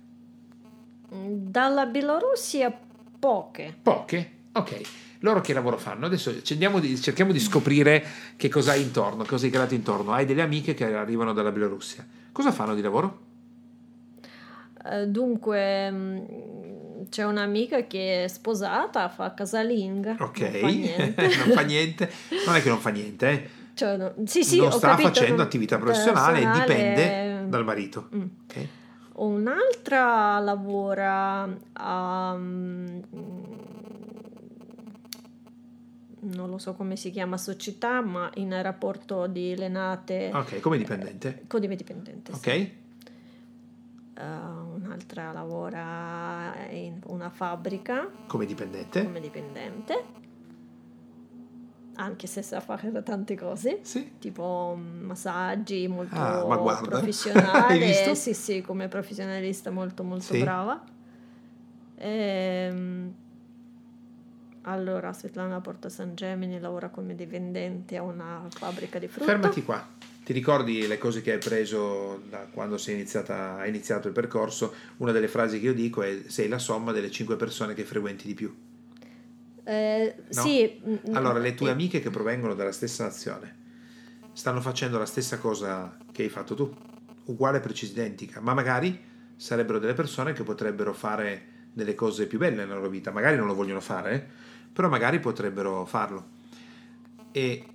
[1.11, 2.75] Dalla Bielorussia
[3.19, 3.77] poche.
[3.79, 4.31] Poche?
[4.53, 4.81] Ok.
[5.19, 6.07] Loro che lavoro fanno?
[6.07, 8.03] Adesso di, cerchiamo di scoprire
[8.35, 10.11] che cosa hai intorno, cosa hai creato intorno.
[10.11, 12.03] Hai delle amiche che arrivano dalla Bielorussia.
[12.31, 13.19] Cosa fanno di lavoro?
[14.83, 16.62] Uh, dunque, mm,
[17.09, 20.17] c'è un'amica che è sposata, fa casalinga.
[20.19, 21.27] Ok, non fa niente.
[21.45, 22.11] non, fa niente.
[22.45, 23.49] non è che non fa niente, eh.
[23.75, 28.09] Cioè, no, sì, sì, non sta capito, facendo attività professionale, e dipende dal marito.
[28.15, 28.25] Mm.
[28.45, 28.69] Okay.
[29.15, 32.33] Un'altra lavora a...
[32.33, 33.01] Um,
[36.25, 40.31] non lo so come si chiama società, ma in rapporto di Lenate.
[40.33, 41.41] Ok, come dipendente?
[41.41, 42.31] Eh, come dipendente.
[42.31, 42.39] Ok.
[42.39, 42.81] Sì.
[44.15, 48.07] Uh, un'altra lavora in una fabbrica.
[48.27, 49.03] Come dipendente?
[49.03, 50.21] Come dipendente.
[51.95, 54.13] Anche se sa fare tante cose, sì.
[54.17, 58.15] tipo massaggi molto ah, professionale.
[58.15, 60.39] sì, sì, come professionalista molto molto sì.
[60.39, 60.83] brava.
[61.95, 63.13] Ehm,
[64.61, 69.31] allora, Svetlana Porta San Gemini lavora come dipendente a una fabbrica di frutta.
[69.31, 69.85] Fermati qua.
[70.23, 74.73] Ti ricordi le cose che hai preso da quando sei iniziata, hai iniziato il percorso?
[74.97, 78.27] Una delle frasi che io dico è sei la somma delle cinque persone che frequenti
[78.27, 78.55] di più.
[79.65, 80.41] Eh, no?
[80.41, 80.79] Sì.
[81.11, 83.61] Allora, le tue amiche che provengono dalla stessa nazione
[84.31, 86.73] stanno facendo la stessa cosa che hai fatto tu,
[87.25, 88.97] uguale, precisa, identica, ma magari
[89.35, 93.47] sarebbero delle persone che potrebbero fare delle cose più belle nella loro vita, magari non
[93.47, 94.23] lo vogliono fare, eh?
[94.71, 96.41] però magari potrebbero farlo.
[97.31, 97.65] E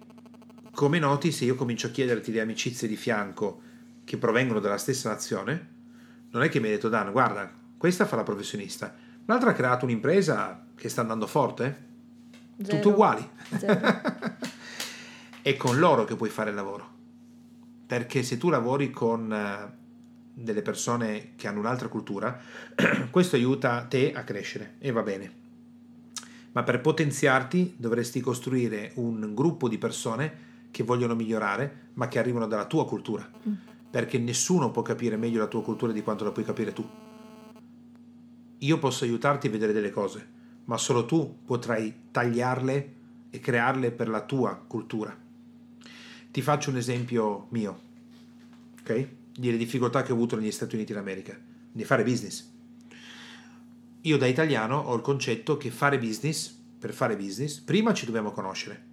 [0.79, 3.61] come noti, se io comincio a chiederti di amicizie di fianco
[4.05, 5.71] che provengono dalla stessa nazione,
[6.31, 9.87] non è che mi hai detto Dan, guarda, questa fa la professionista, l'altra ha creato
[9.87, 11.87] un'impresa che sta andando forte,
[12.63, 12.77] Zero.
[12.77, 13.29] tutto uguali.
[15.43, 16.89] È con loro che puoi fare il lavoro.
[17.85, 19.77] Perché se tu lavori con eh,
[20.33, 22.41] delle persone che hanno un'altra cultura,
[23.11, 25.47] questo aiuta te a crescere e va bene
[26.51, 30.48] ma per potenziarti dovresti costruire un gruppo di persone
[30.79, 33.53] che vogliono migliorare, ma che arrivano dalla tua cultura, mm.
[33.91, 36.89] perché nessuno può capire meglio la tua cultura di quanto la puoi capire tu.
[38.59, 40.25] Io posso aiutarti a vedere delle cose,
[40.67, 42.95] ma solo tu potrai tagliarle
[43.29, 45.13] e crearle per la tua cultura.
[46.31, 47.81] Ti faccio un esempio mio,
[48.79, 49.09] ok?
[49.37, 51.37] Delle difficoltà che ho avuto negli Stati Uniti d'America,
[51.73, 52.51] di fare business
[54.03, 58.31] io da italiano ho il concetto che fare business, per fare business, prima ci dobbiamo
[58.31, 58.88] conoscere,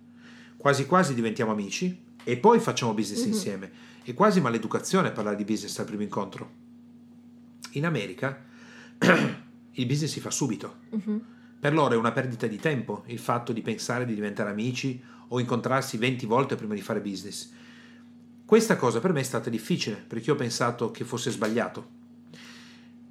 [0.65, 3.31] quasi quasi diventiamo amici e poi facciamo business mm-hmm.
[3.31, 3.71] insieme.
[4.01, 6.49] È quasi maleducazione parlare di business al primo incontro.
[7.73, 8.43] In America
[8.97, 10.77] il business si fa subito.
[10.95, 11.17] Mm-hmm.
[11.59, 15.39] Per loro è una perdita di tempo il fatto di pensare di diventare amici o
[15.39, 17.51] incontrarsi 20 volte prima di fare business.
[18.43, 21.89] Questa cosa per me è stata difficile perché ho pensato che fosse sbagliato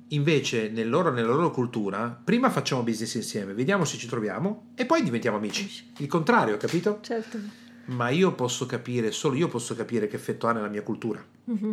[0.09, 4.85] Invece, nel loro, nella loro cultura, prima facciamo business insieme, vediamo se ci troviamo e
[4.85, 5.93] poi diventiamo amici.
[5.99, 6.99] Il contrario, capito?
[7.01, 7.39] Certo.
[7.87, 11.25] Ma io posso capire, solo io posso capire che effetto ha nella mia cultura.
[11.51, 11.73] Mm-hmm.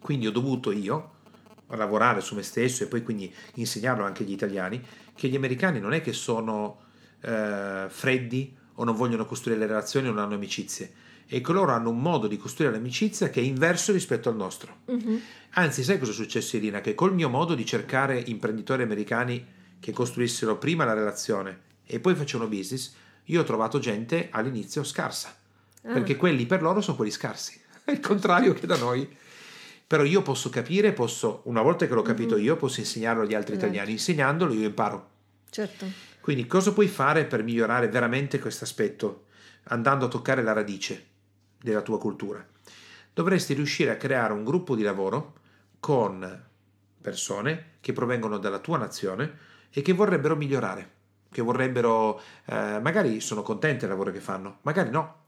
[0.00, 1.20] Quindi ho dovuto io
[1.68, 5.94] lavorare su me stesso e poi quindi insegnarlo anche agli italiani che gli americani non
[5.94, 6.80] è che sono
[7.20, 10.92] eh, freddi o non vogliono costruire le relazioni o non hanno amicizie
[11.34, 14.80] e che loro hanno un modo di costruire l'amicizia che è inverso rispetto al nostro.
[14.90, 15.16] Mm-hmm.
[15.52, 16.82] Anzi, sai cosa è successo, Irina?
[16.82, 19.42] Che col mio modo di cercare imprenditori americani
[19.80, 22.92] che costruissero prima la relazione e poi facevano business,
[23.24, 25.34] io ho trovato gente all'inizio scarsa,
[25.84, 25.92] ah.
[25.94, 29.08] perché quelli per loro sono quelli scarsi, è il contrario che da noi.
[29.86, 32.44] Però io posso capire, posso, una volta che l'ho capito mm-hmm.
[32.44, 33.66] io, posso insegnarlo agli altri certo.
[33.66, 33.92] italiani.
[33.92, 35.08] Insegnandolo io imparo.
[35.48, 35.86] Certo.
[36.20, 39.24] Quindi cosa puoi fare per migliorare veramente questo aspetto?
[39.64, 41.10] Andando a toccare la radice
[41.62, 42.44] della tua cultura.
[43.14, 45.34] Dovresti riuscire a creare un gruppo di lavoro
[45.80, 46.44] con
[47.00, 49.38] persone che provengono dalla tua nazione
[49.70, 50.90] e che vorrebbero migliorare,
[51.30, 55.20] che vorrebbero, eh, magari sono contenti del lavoro che fanno, magari no,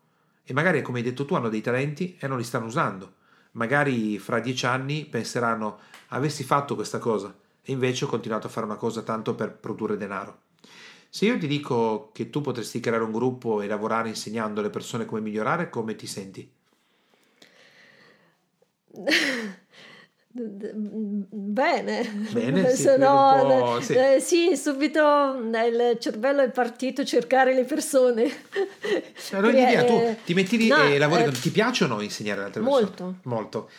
[0.45, 3.15] e magari come hai detto tu hanno dei talenti e non li stanno usando,
[3.53, 5.79] magari fra dieci anni penseranno
[6.09, 9.97] avessi fatto questa cosa e invece ho continuato a fare una cosa tanto per produrre
[9.97, 10.44] denaro.
[11.15, 15.05] Se io ti dico che tu potresti creare un gruppo e lavorare insegnando alle persone
[15.05, 16.51] come migliorare, come ti senti?
[20.33, 23.93] Bene, Bene, sì, Se no, sì.
[23.93, 28.29] Eh, sì, subito il cervello è partito a cercare le persone.
[29.31, 32.61] Allora, l'idea, tu ti metti lì no, e lavori, eh, ti piacciono insegnare ad altre
[32.61, 32.89] molto.
[32.91, 33.19] persone?
[33.23, 33.71] Molto.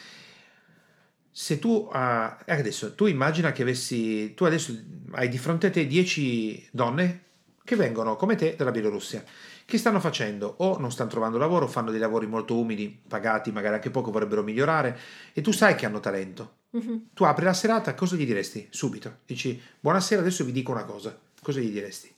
[1.30, 4.74] se tu ah, adesso tu immagina che avessi tu adesso
[5.12, 7.24] hai di fronte a te 10 donne
[7.66, 9.24] che vengono come te dalla Bielorussia.
[9.66, 10.54] Che stanno facendo?
[10.60, 14.44] O non stanno trovando lavoro fanno dei lavori molto umili pagati magari anche poco vorrebbero
[14.44, 14.98] migliorare
[15.34, 16.64] e tu sai che hanno talento.
[16.76, 16.98] Mm-hmm.
[17.14, 18.68] tu apri la serata cosa gli diresti?
[18.70, 19.20] Subito.
[19.26, 21.18] Dici buonasera adesso vi dico una cosa.
[21.42, 22.14] Cosa gli diresti?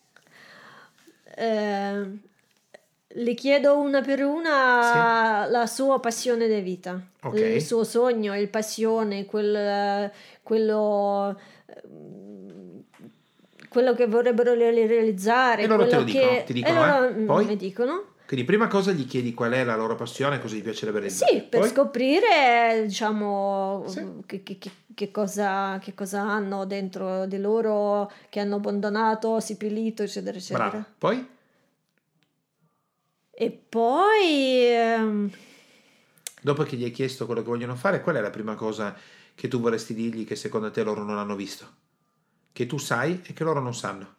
[1.36, 2.20] Eh,
[3.10, 7.36] le chiedo una per una la sua passione di vita, Ok.
[7.36, 10.12] il suo sogno, il passione, quel,
[10.44, 11.40] quello,
[13.70, 15.64] quello che vorrebbero re- realizzare.
[15.64, 17.24] E loro te lo dicono, che- ti dicono, e eh?
[17.26, 17.46] Poi?
[17.46, 18.04] mi dicono.
[18.28, 21.42] quindi prima cosa gli chiedi qual è la loro passione cosa gli piacerebbe realizzare Sì,
[21.44, 21.70] per Poi?
[21.70, 24.06] scoprire, diciamo, Sì.
[24.26, 24.58] che, che-
[24.94, 30.70] che- cosa, che cosa hanno dentro di loro, che hanno abbandonato, sipilito, eccetera, eccetera.
[30.70, 31.28] brava poi
[33.40, 34.66] E poi...
[34.66, 35.32] ehm,
[36.42, 38.96] Dopo che gli hai chiesto quello che vogliono fare, qual è la prima cosa
[39.36, 41.68] che tu vorresti dirgli che secondo te loro non hanno visto?
[42.58, 44.16] Che tu sai e che loro non sanno?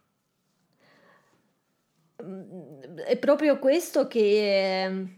[3.04, 5.08] È proprio questo che ehm,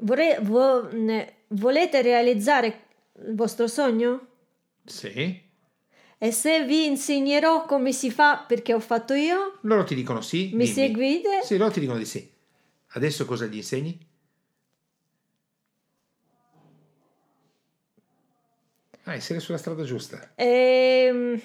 [0.00, 0.86] vorrei- vo-
[1.46, 2.66] volete realizzare
[3.24, 4.26] il vostro sogno?
[4.84, 5.42] Sì.
[6.18, 10.50] E se vi insegnerò come si fa perché ho fatto io, Loro ti dicono sì.
[10.52, 10.66] mi dimmi.
[10.66, 11.40] seguite?
[11.42, 12.30] Sì, loro ti dicono di sì.
[12.88, 13.98] Adesso cosa gli insegni?
[19.10, 20.32] Ah, sei sulla strada giusta.
[20.34, 21.40] Ehm,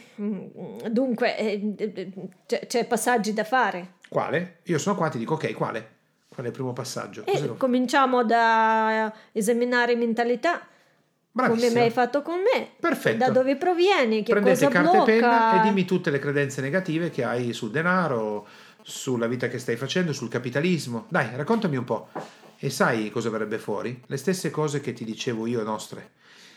[0.90, 3.94] dunque, eh, c'è, c'è passaggi da fare.
[4.10, 4.58] Quale?
[4.64, 5.90] Io sono qua, ti dico ok, quale?
[6.28, 7.26] Qual è il primo passaggio?
[7.26, 11.74] E devo- cominciamo da esaminare mentalità, come Bravissima.
[11.80, 13.18] mi hai fatto con me, Perfetto.
[13.18, 15.12] da dove provieni, che Prendete carta blocca.
[15.12, 18.46] e penna e dimmi tutte le credenze negative che hai sul denaro,
[18.82, 21.06] sulla vita che stai facendo, sul capitalismo.
[21.08, 22.10] Dai, raccontami un po'.
[22.58, 24.02] E sai cosa verrebbe fuori?
[24.06, 26.12] Le stesse cose che ti dicevo io nostre.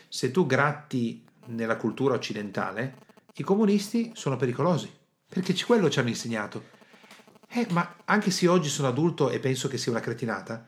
[0.07, 3.05] Se tu gratti nella cultura occidentale,
[3.35, 4.91] i comunisti sono pericolosi,
[5.27, 6.75] perché quello ci hanno insegnato.
[7.49, 10.65] Eh, ma anche se oggi sono adulto e penso che sia una cretinata,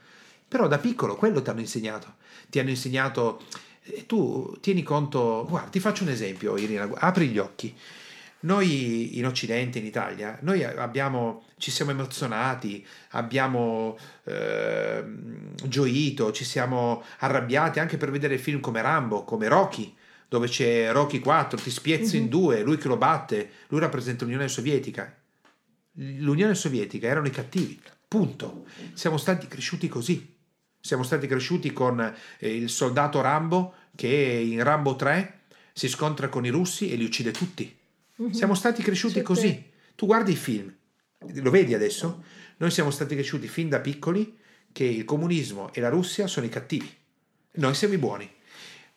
[0.48, 2.16] però da piccolo quello ti hanno insegnato.
[2.50, 3.42] Ti hanno insegnato,
[3.84, 7.76] eh, tu tieni conto, guarda, ti faccio un esempio, Irina, apri gli occhi.
[8.42, 17.04] Noi in Occidente, in Italia, noi abbiamo, ci siamo emozionati, abbiamo ehm, gioito, ci siamo
[17.20, 19.94] arrabbiati anche per vedere film come Rambo, come Rocky,
[20.28, 22.30] dove c'è Rocky 4, ti spiezzo in Mhm.
[22.30, 25.14] due, lui che lo batte, lui rappresenta l'Unione Sovietica.
[25.94, 28.66] L'Unione Sovietica erano i cattivi, punto.
[28.94, 30.38] Siamo stati cresciuti così.
[30.80, 35.40] Siamo stati cresciuti con eh, il soldato Rambo che in Rambo 3
[35.74, 37.76] si scontra con i russi e li uccide tutti.
[38.20, 38.32] Mhm.
[38.32, 39.48] Siamo stati cresciuti Sì, così.
[39.48, 39.64] sì.
[39.96, 40.74] Tu guardi i film,
[41.36, 42.24] lo vedi adesso?
[42.58, 44.38] Noi siamo stati cresciuti fin da piccoli
[44.72, 46.90] che il comunismo e la Russia sono i cattivi.
[47.54, 48.30] Noi siamo i buoni.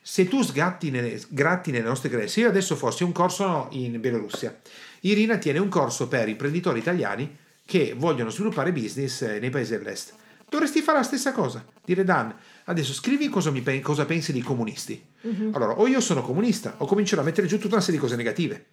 [0.01, 4.01] Se tu sgatti nelle, gratti nelle nostre credenze, se io adesso fossi un corso in
[4.01, 4.61] Bielorussia,
[5.01, 10.15] Irina tiene un corso per imprenditori italiani che vogliono sviluppare business eh, nei paesi dell'est.
[10.49, 11.65] Dovresti fare la stessa cosa.
[11.85, 15.03] Dire Dan, adesso scrivi cosa, mi cosa pensi dei comunisti.
[15.23, 15.51] Mhm.
[15.55, 18.17] Allora, o io sono comunista o comincerò a mettere giù tutta una serie di cose
[18.17, 18.67] negative.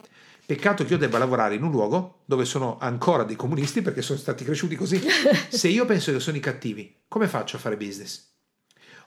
[0.50, 4.18] Peccato che io debba lavorare in un luogo dove sono ancora dei comunisti perché sono
[4.18, 5.00] stati cresciuti così.
[5.48, 8.32] Se io penso che sono i cattivi, come faccio a fare business?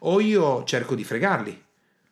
[0.02, 1.60] O io cerco di fregarli,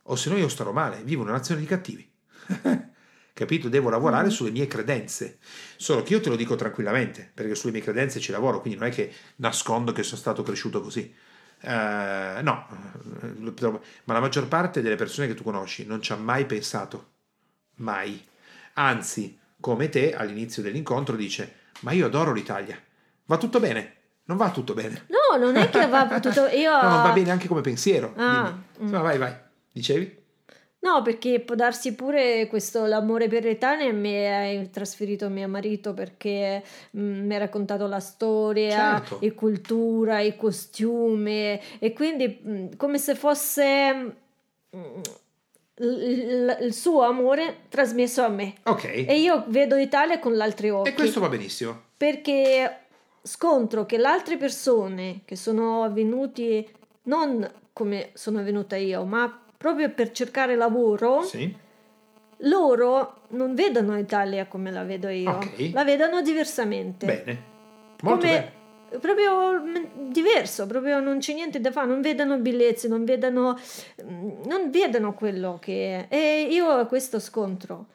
[0.02, 2.10] o se no io starò male, vivo in una nazione di cattivi.
[3.32, 3.68] Capito?
[3.68, 4.30] Devo lavorare Mm.
[4.30, 5.38] sulle mie credenze.
[5.76, 8.88] Solo che io te lo dico tranquillamente, perché sulle mie credenze ci lavoro, quindi non
[8.88, 11.02] è che nascondo che sono stato cresciuto così.
[11.60, 12.66] Eh, no,
[14.06, 17.10] ma la maggior parte delle persone che tu conosci non ci ha mai pensato.
[17.76, 18.26] Mai.
[18.74, 22.78] Anzi, come te all'inizio dell'incontro dice, ma io adoro l'Italia.
[23.26, 23.94] Va tutto bene?
[24.24, 25.06] Non va tutto bene.
[25.08, 26.46] No, non è che va tutto...
[26.46, 26.70] Io...
[26.80, 28.12] No, non va bene anche come pensiero.
[28.16, 28.88] Ah, mm.
[28.88, 29.34] No, vai, vai.
[29.72, 30.18] Dicevi?
[30.82, 36.62] No, perché può darsi pure questo l'amore per l'Italia mi ha trasferito mio marito perché
[36.96, 39.20] mm, mi ha raccontato la storia, Certo.
[39.20, 43.92] e cultura, i costumi e quindi mm, come se fosse
[44.74, 45.00] mm,
[45.82, 48.54] il, suo amore trasmesso a me.
[48.64, 48.84] Ok.
[48.84, 51.80] E io vedo l'Italia con gli altri occhi E questo va benissimo.
[51.96, 52.78] perché
[53.22, 56.66] scontro che le altre persone che sono venuti
[57.04, 61.54] non come sono venuta io, ma proprio per cercare lavoro, Sì.
[62.38, 65.70] loro non vedono l'Italia come la vedo io, Ok.
[65.72, 67.06] la vedono diversamente.
[67.06, 67.42] Bene.
[68.02, 68.52] Molto come bene.
[68.98, 73.58] Proprio mm, diverso, proprio non c'è niente da fare, non vedono bellezze, non vedono,
[74.02, 76.14] mm, non vedono quello che è.
[76.14, 77.86] E io ho questo scontro.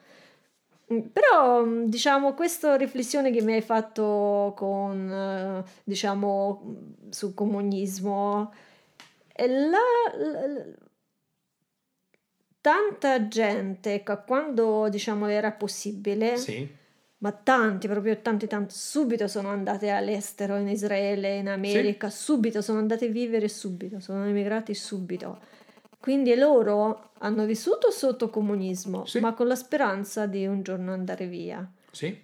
[0.92, 6.74] Mm, Però, diciamo, questa riflessione che mi hai fatto con, eh, diciamo,
[7.10, 8.52] sul comunismo,
[9.38, 9.78] la,
[10.16, 10.64] la-
[12.60, 16.68] tanta gente quando diciamo era possibile, Sì.
[17.26, 22.78] Ma tanti, proprio tanti, tanti, subito sono andati all'estero, in Israele, in America, subito sono
[22.78, 25.40] andati a vivere subito, sono emigrati subito.
[25.98, 29.18] Quindi loro hanno vissuto sotto comunismo, Sì.
[29.18, 31.68] ma con la speranza di un giorno andare via.
[31.90, 32.16] Sì.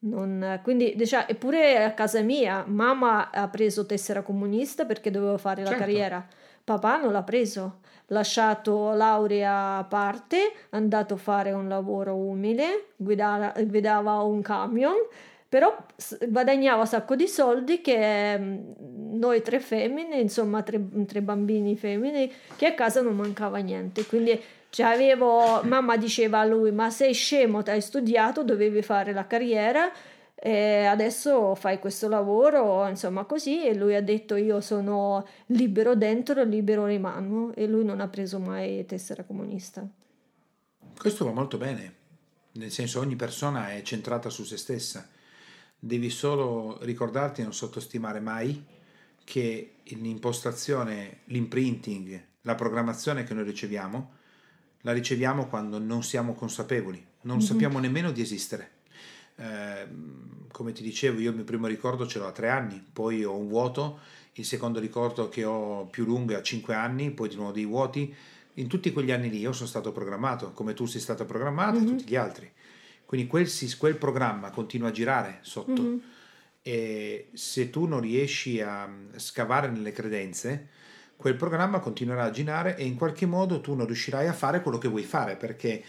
[0.00, 5.62] Non- quindi, diciamo, eppure a casa mia, mamma ha preso tessera comunista perché doveva fare
[5.62, 5.84] la Certo.
[5.84, 6.26] carriera.
[6.64, 7.79] Papà non l'ha preso,
[8.10, 14.96] lasciato laurea a parte, andato a fare un lavoro umile, guidava, guidava un camion,
[15.48, 15.76] però
[16.28, 22.30] guadagnava un sacco di soldi che mm, noi tre femmine, insomma tre, tre bambini femmine,
[22.56, 24.06] che a casa non mancava niente.
[24.06, 24.40] Quindi
[24.70, 29.26] cioè, avevo, mamma diceva a lui, ma sei scemo, ti hai studiato, dovevi fare la
[29.26, 29.90] carriera
[30.42, 36.42] e adesso fai questo lavoro, insomma così, e lui ha detto io sono libero dentro
[36.44, 39.86] libero rimango e lui non ha preso mai tessera comunista.
[40.96, 41.94] Questo va molto bene,
[42.52, 45.06] nel senso ogni persona è centrata su se stessa.
[45.78, 48.64] Devi solo ricordarti e non sottostimare mai
[49.22, 54.12] che l'impostazione, l'imprinting, la programmazione che noi riceviamo,
[54.80, 58.78] la riceviamo quando non siamo consapevoli, non sappiamo nemmeno di esistere.
[59.40, 63.24] Ehm, come ti dicevo, io il mio primo ricordo ce l'ho a tre anni, poi
[63.24, 64.00] ho un vuoto,
[64.34, 67.64] il secondo ricordo che ho più lungo è a cinque anni, poi di nuovo dei
[67.64, 68.14] vuoti.
[68.54, 71.84] In tutti quegli anni lì io sono stato programmato, come tu sei stato programmato e
[71.84, 72.50] tutti gli altri.
[73.06, 76.00] Quindi quel, quel programma continua a girare sotto
[76.62, 80.68] e se tu non riesci a mm, scavare nelle credenze,
[81.16, 84.78] quel programma continuerà a girare e in qualche modo tu non riuscirai a fare quello
[84.78, 85.82] che vuoi fare perché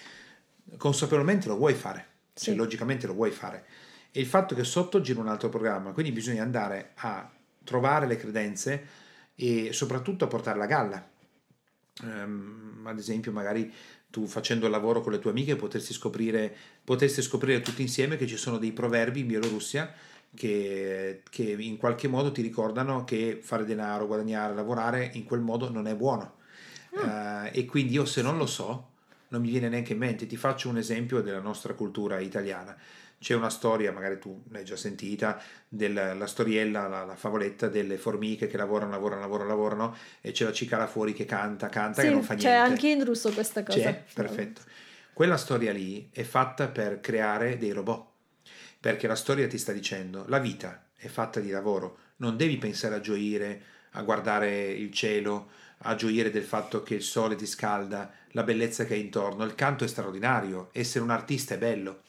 [0.77, 2.55] consapevolmente lo vuoi fare, Sì.
[2.55, 3.65] logicamente lo vuoi fare.
[4.11, 7.29] E il fatto che sotto gira un altro programma, quindi bisogna andare a
[7.63, 8.87] trovare le credenze
[9.35, 11.09] e soprattutto a portarle a galla.
[12.03, 13.71] Ehm, ad esempio, magari
[14.09, 16.53] tu facendo il lavoro con le tue amiche potresti scoprire,
[16.83, 19.93] potreste scoprire tutti insieme che ci sono dei proverbi in Bielorussia
[20.35, 25.69] che, che in qualche modo ti ricordano che fare denaro, guadagnare, lavorare in quel modo
[25.69, 26.35] non è buono.
[26.93, 28.90] Eh, e quindi io se non lo so,
[29.31, 30.25] non mi viene neanche in mente.
[30.27, 32.75] Ti faccio un esempio della nostra cultura italiana.
[33.19, 37.97] C'è una storia, magari tu l'hai già sentita, della la storiella, la, la favoletta delle
[37.97, 42.09] formiche che lavorano, lavorano, lavorano, lavorano e c'è la cicala fuori che canta, canta Sì,
[42.09, 42.71] non fa c'è niente.
[42.71, 43.77] anche in russo questa cosa.
[43.79, 44.61] C'è, perfetto.
[45.13, 48.07] Quella storia lì è fatta per creare dei robot,
[48.79, 52.95] perché la storia ti sta dicendo, la vita è fatta di lavoro, non devi pensare
[52.95, 53.61] a gioire,
[53.91, 55.51] a guardare il cielo,
[55.83, 59.55] a gioire del fatto che il sole ti scalda, la bellezza che è intorno, il
[59.55, 62.03] canto è straordinario, essere un artista è bello.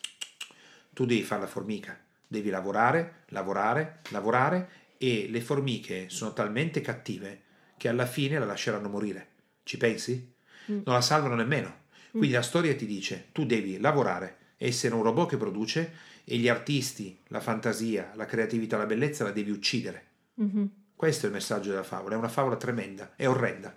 [0.92, 4.68] Tu devi fare la formica, devi lavorare, lavorare, lavorare
[4.98, 7.40] e le formiche sono talmente cattive
[7.76, 9.28] che alla fine la lasceranno morire.
[9.62, 10.32] Ci pensi?
[10.66, 11.80] Non la salvano nemmeno.
[12.10, 15.92] Quindi la storia ti dice, tu devi lavorare, essere un robot che produce
[16.24, 20.06] e gli artisti, la fantasia, la creatività, la bellezza la devi uccidere.
[20.34, 20.70] Mhm.
[21.02, 23.76] Questo è il messaggio della favola, è una favola tremenda, è orrenda.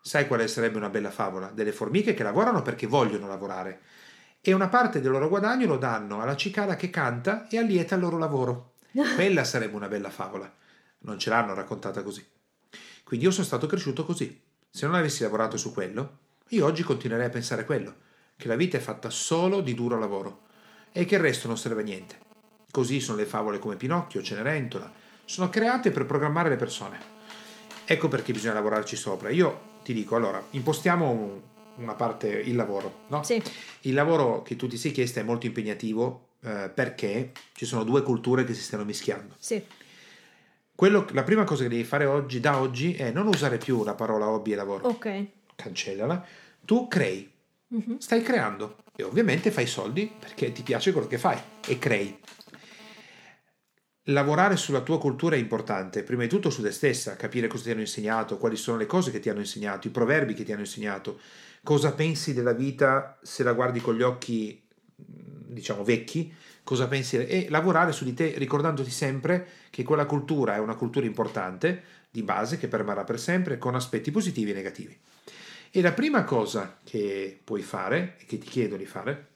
[0.00, 1.48] Sai quale sarebbe una bella favola?
[1.48, 3.80] Delle formiche che lavorano perché vogliono lavorare
[4.40, 8.00] e una parte del loro guadagno lo danno alla cicala che canta e allieta il
[8.00, 8.76] loro lavoro.
[9.14, 10.50] Quella sarebbe una bella favola.
[11.00, 12.26] Non ce l'hanno raccontata così.
[13.04, 14.40] Quindi io sono stato cresciuto così.
[14.70, 17.94] Se non avessi lavorato su quello, io oggi continuerei a pensare quello,
[18.38, 20.44] che la vita è fatta solo di duro lavoro
[20.92, 22.16] e che il resto non serve a niente.
[22.70, 25.01] Così sono le favole come Pinocchio, Cenerentola,
[25.32, 26.98] sono create per programmare le persone.
[27.86, 29.30] Ecco perché bisogna lavorarci sopra.
[29.30, 31.40] Io ti dico, allora, impostiamo un-
[31.76, 33.22] una parte, il lavoro, no?
[33.22, 33.42] Sì.
[33.82, 38.02] Il lavoro che tu ti sei chiesta è molto impegnativo eh, perché ci sono due
[38.02, 39.34] culture che si stanno mischiando.
[39.38, 39.64] Sì.
[40.74, 43.94] Quello- la prima cosa che devi fare oggi, da oggi, è non usare più la
[43.94, 44.86] parola hobby e lavoro.
[44.88, 45.24] Ok.
[45.54, 46.22] Cancellala.
[46.64, 47.30] Tu crei,
[47.68, 47.96] Mhm.
[47.98, 52.18] stai creando e ovviamente fai soldi perché ti piace quello che fai e crei.
[54.06, 57.70] Lavorare sulla tua cultura è importante, prima di tutto su te stessa, capire cosa ti
[57.70, 60.62] hanno insegnato, quali sono le cose che ti hanno insegnato, i proverbi che ti hanno
[60.62, 61.20] insegnato,
[61.62, 64.60] cosa pensi della vita se la guardi con gli occhi,
[64.96, 66.34] diciamo, vecchi,
[66.64, 71.06] cosa pensi e lavorare su di te ricordandoti sempre che quella cultura è una cultura
[71.06, 74.98] importante, di base, che permarrà per sempre, con aspetti positivi e negativi.
[75.70, 79.28] E la prima cosa che puoi fare, e che ti chiedo di fare,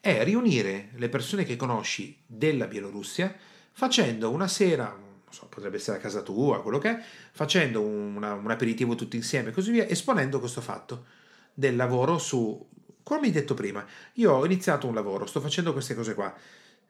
[0.00, 3.34] è riunire le persone che conosci della Bielorussia
[3.72, 4.96] facendo una sera,
[5.28, 9.50] so, potrebbe essere a casa tua, quello che è, facendo una- un aperitivo tutti insieme
[9.50, 11.04] e così via, esponendo questo fatto
[11.52, 12.68] del lavoro su,
[13.02, 13.84] come hai detto prima,
[14.14, 16.34] io ho iniziato un lavoro, sto facendo queste cose qua.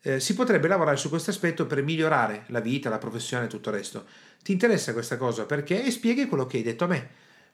[0.02, 3.68] Eh, si potrebbe lavorare su questo aspetto per migliorare la vita, la professione e tutto
[3.68, 4.06] il resto.
[4.42, 5.84] Ti interessa questa cosa perché?
[5.84, 7.10] E spieghi quello che hai detto a me.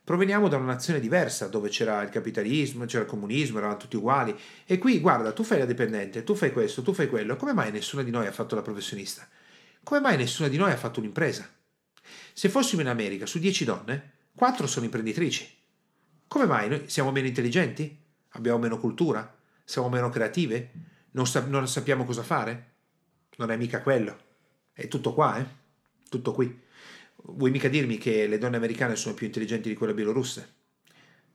[0.06, 4.38] Proveniamo da una nazione diversa, dove c'era il capitalismo, c'era il comunismo, eravamo tutti uguali.
[4.64, 7.34] E qui, guarda, tu fai la dipendente, tu fai questo, tu fai quello.
[7.34, 9.28] Come mai nessuno di noi ha fatto la professionista?
[9.82, 11.50] Come mai nessuna di noi ha fatto un'impresa?
[12.32, 15.52] Se fossimo in America, su 10 donne, 4 sono imprenditrici.
[16.28, 18.00] Come mai noi siamo meno intelligenti?
[18.30, 19.36] Abbiamo meno cultura?
[19.64, 20.70] Siamo meno creative?
[21.10, 22.74] Non, sa- non sappiamo cosa fare?
[23.38, 24.16] Non è mica quello.
[24.72, 25.46] È tutto qua, eh?
[26.08, 26.62] Tutto qui.
[27.28, 30.54] Vuoi mica dirmi che le donne americane sono più intelligenti di quelle bielorusse?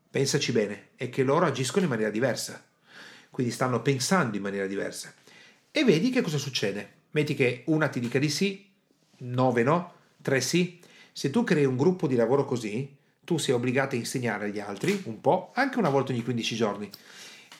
[0.09, 2.65] Pensaci bene, è che loro agiscono in maniera diversa.
[3.29, 5.13] Quindi stanno pensando in maniera diversa.
[5.69, 6.99] E vedi che cosa succede.
[7.11, 8.69] Metti che una ti dica di sì,
[9.19, 10.79] nove no, tre sì.
[11.11, 15.01] Se tu crei un gruppo di lavoro così, tu sei obbligato a insegnare agli altri
[15.05, 16.89] un po', anche una volta ogni 15 giorni.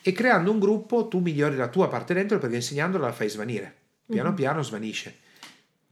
[0.00, 3.76] E creando un gruppo tu migliori la tua parte dentro perché insegnandola la fai svanire.
[4.06, 4.36] Piano mm-hmm.
[4.36, 5.18] piano svanisce.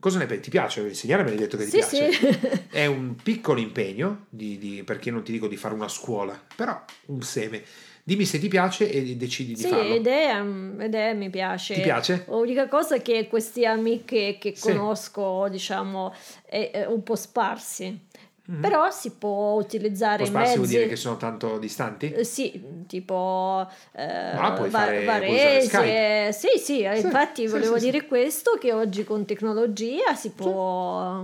[0.01, 0.45] Cosa ne pensi?
[0.45, 1.21] Ti piace insegnare?
[1.21, 2.11] Me l'hai detto che ti sì, piace.
[2.11, 2.63] Sì.
[2.73, 6.83] È un piccolo impegno, di, di, perché non ti dico di fare una scuola, però
[7.05, 7.61] un seme.
[8.03, 9.83] Dimmi se ti piace e decidi di sì, farlo.
[9.83, 10.43] Sì, ed è,
[10.79, 11.75] ed è, mi piace.
[11.75, 12.25] Ti piace?
[12.29, 16.11] L'unica cosa è che questi amiche che conosco, diciamo,
[16.47, 18.07] è, è un po' sparsi.
[18.49, 18.61] Mm-hmm.
[18.61, 20.55] Però si può utilizzare i mezzi.
[20.55, 22.11] vuol dire che sono tanto distanti?
[22.11, 26.31] Eh, sì, tipo eh, Ma puoi va- fare, Varese.
[26.33, 31.23] Sì, sì, sì, infatti sì, volevo dire questo che oggi con tecnologia si può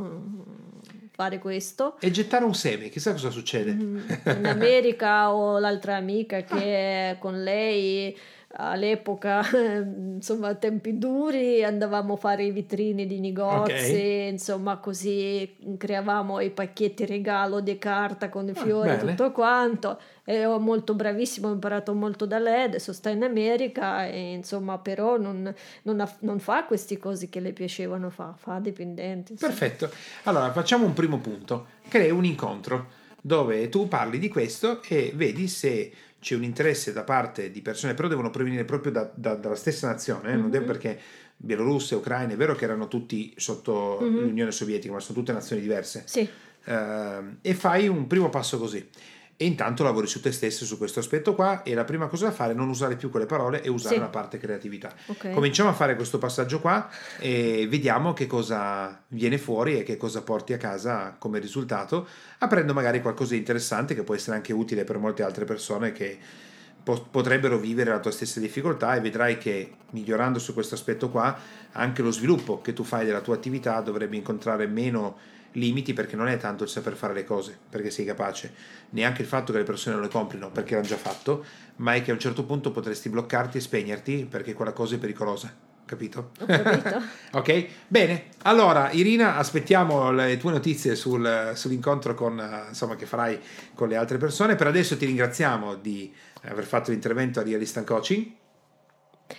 [1.18, 1.98] fare questo.
[2.00, 3.74] E gettare un seme, chissà cosa succede.
[3.74, 3.98] Mm,
[4.38, 7.18] in America ho l'altra amica che ah.
[7.18, 8.16] con lei
[8.60, 14.30] all'epoca, insomma, a tempi duri, andavamo a fare i vitrini di negozi, okay.
[14.30, 19.32] insomma, così creavamo i pacchetti regalo di carta con i ah, fiori e ah, tutto
[19.32, 20.00] quanto.
[20.24, 25.18] È molto bravissimo, ho imparato molto da lei, adesso sta in America e insomma, però
[25.18, 25.54] non,
[25.84, 29.34] non, ha, non fa queste cose che le piacevano, fa, fa dipendenti.
[29.34, 29.54] Insomma.
[29.54, 29.90] Perfetto.
[30.24, 31.68] Allora, facciamo un primo punto.
[31.88, 37.04] Crea un incontro dove tu parli di questo e vedi se c'è un interesse da
[37.04, 40.36] parte di persone, però devono provenire proprio da, da, dalla stessa nazione, eh?
[40.36, 40.66] non mm-hmm.
[40.66, 41.00] perché
[41.38, 44.20] Bielorussia, Ucraina, è vero che erano tutti sotto mm-hmm.
[44.20, 46.04] l'Unione Sovietica, ma sono tutte nazioni diverse.
[46.06, 46.28] Sì.
[46.66, 48.86] Uh, e fai un primo passo così
[49.40, 52.32] e intanto lavori su te stesso su questo aspetto qua e la prima cosa da
[52.32, 54.02] fare è non usare più quelle parole e usare sì.
[54.02, 54.92] la parte creatività.
[55.06, 55.32] Okay.
[55.32, 60.24] Cominciamo a fare questo passaggio qua e vediamo che cosa viene fuori e che cosa
[60.24, 62.08] porti a casa come risultato,
[62.40, 66.18] aprendo magari qualcosa di interessante che può essere anche utile per molte altre persone che
[66.84, 71.38] potrebbero vivere la tua stessa difficoltà e vedrai che migliorando su questo aspetto qua
[71.74, 75.18] anche lo sviluppo che tu fai della tua attività dovrebbe incontrare meno
[75.58, 78.54] limiti perché non è tanto il saper fare le cose, perché sei capace,
[78.92, 81.44] neanche il fatto che le persone non le comprino perché l'hanno già fatto,
[81.78, 84.98] ma è che a un certo punto potresti bloccarti e spegnerti perché quella cosa è
[84.98, 85.66] pericolosa.
[85.86, 86.32] Capito?
[86.42, 87.02] Ho capito.
[87.32, 88.26] ok, bene.
[88.44, 93.40] Allora, Irina, aspettiamo le tue notizie sul, sull'incontro con, insomma, che farai
[93.74, 94.56] con le altre persone.
[94.56, 98.26] Per adesso ti ringraziamo di aver fatto l'intervento a Realist Coaching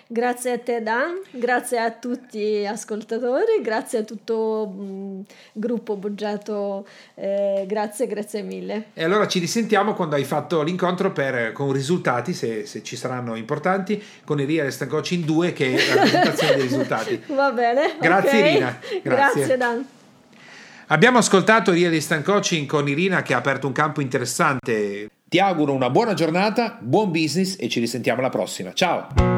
[0.07, 6.86] Grazie a te Dan, grazie a tutti gli ascoltatori, grazie a tutto il gruppo Boggiato,
[7.14, 8.86] eh, grazie, grazie mille.
[8.95, 13.34] E allora ci risentiamo quando hai fatto l'incontro per, con risultati, se, se, ci saranno
[13.34, 17.22] importanti, con Iria Restan Coaching 2 che è la presentazione dei risultati.
[17.34, 17.97] Va bene.
[18.01, 18.51] Grazie okay.
[18.51, 18.78] Irina.
[18.80, 19.03] Grazie.
[19.03, 19.86] grazie Dan.
[20.91, 25.11] Abbiamo ascoltato Ria di Stan Coaching con Irina che ha aperto un campo interessante.
[25.28, 28.72] Ti auguro una buona giornata, buon business e ci risentiamo alla prossima.
[28.72, 29.38] Ciao!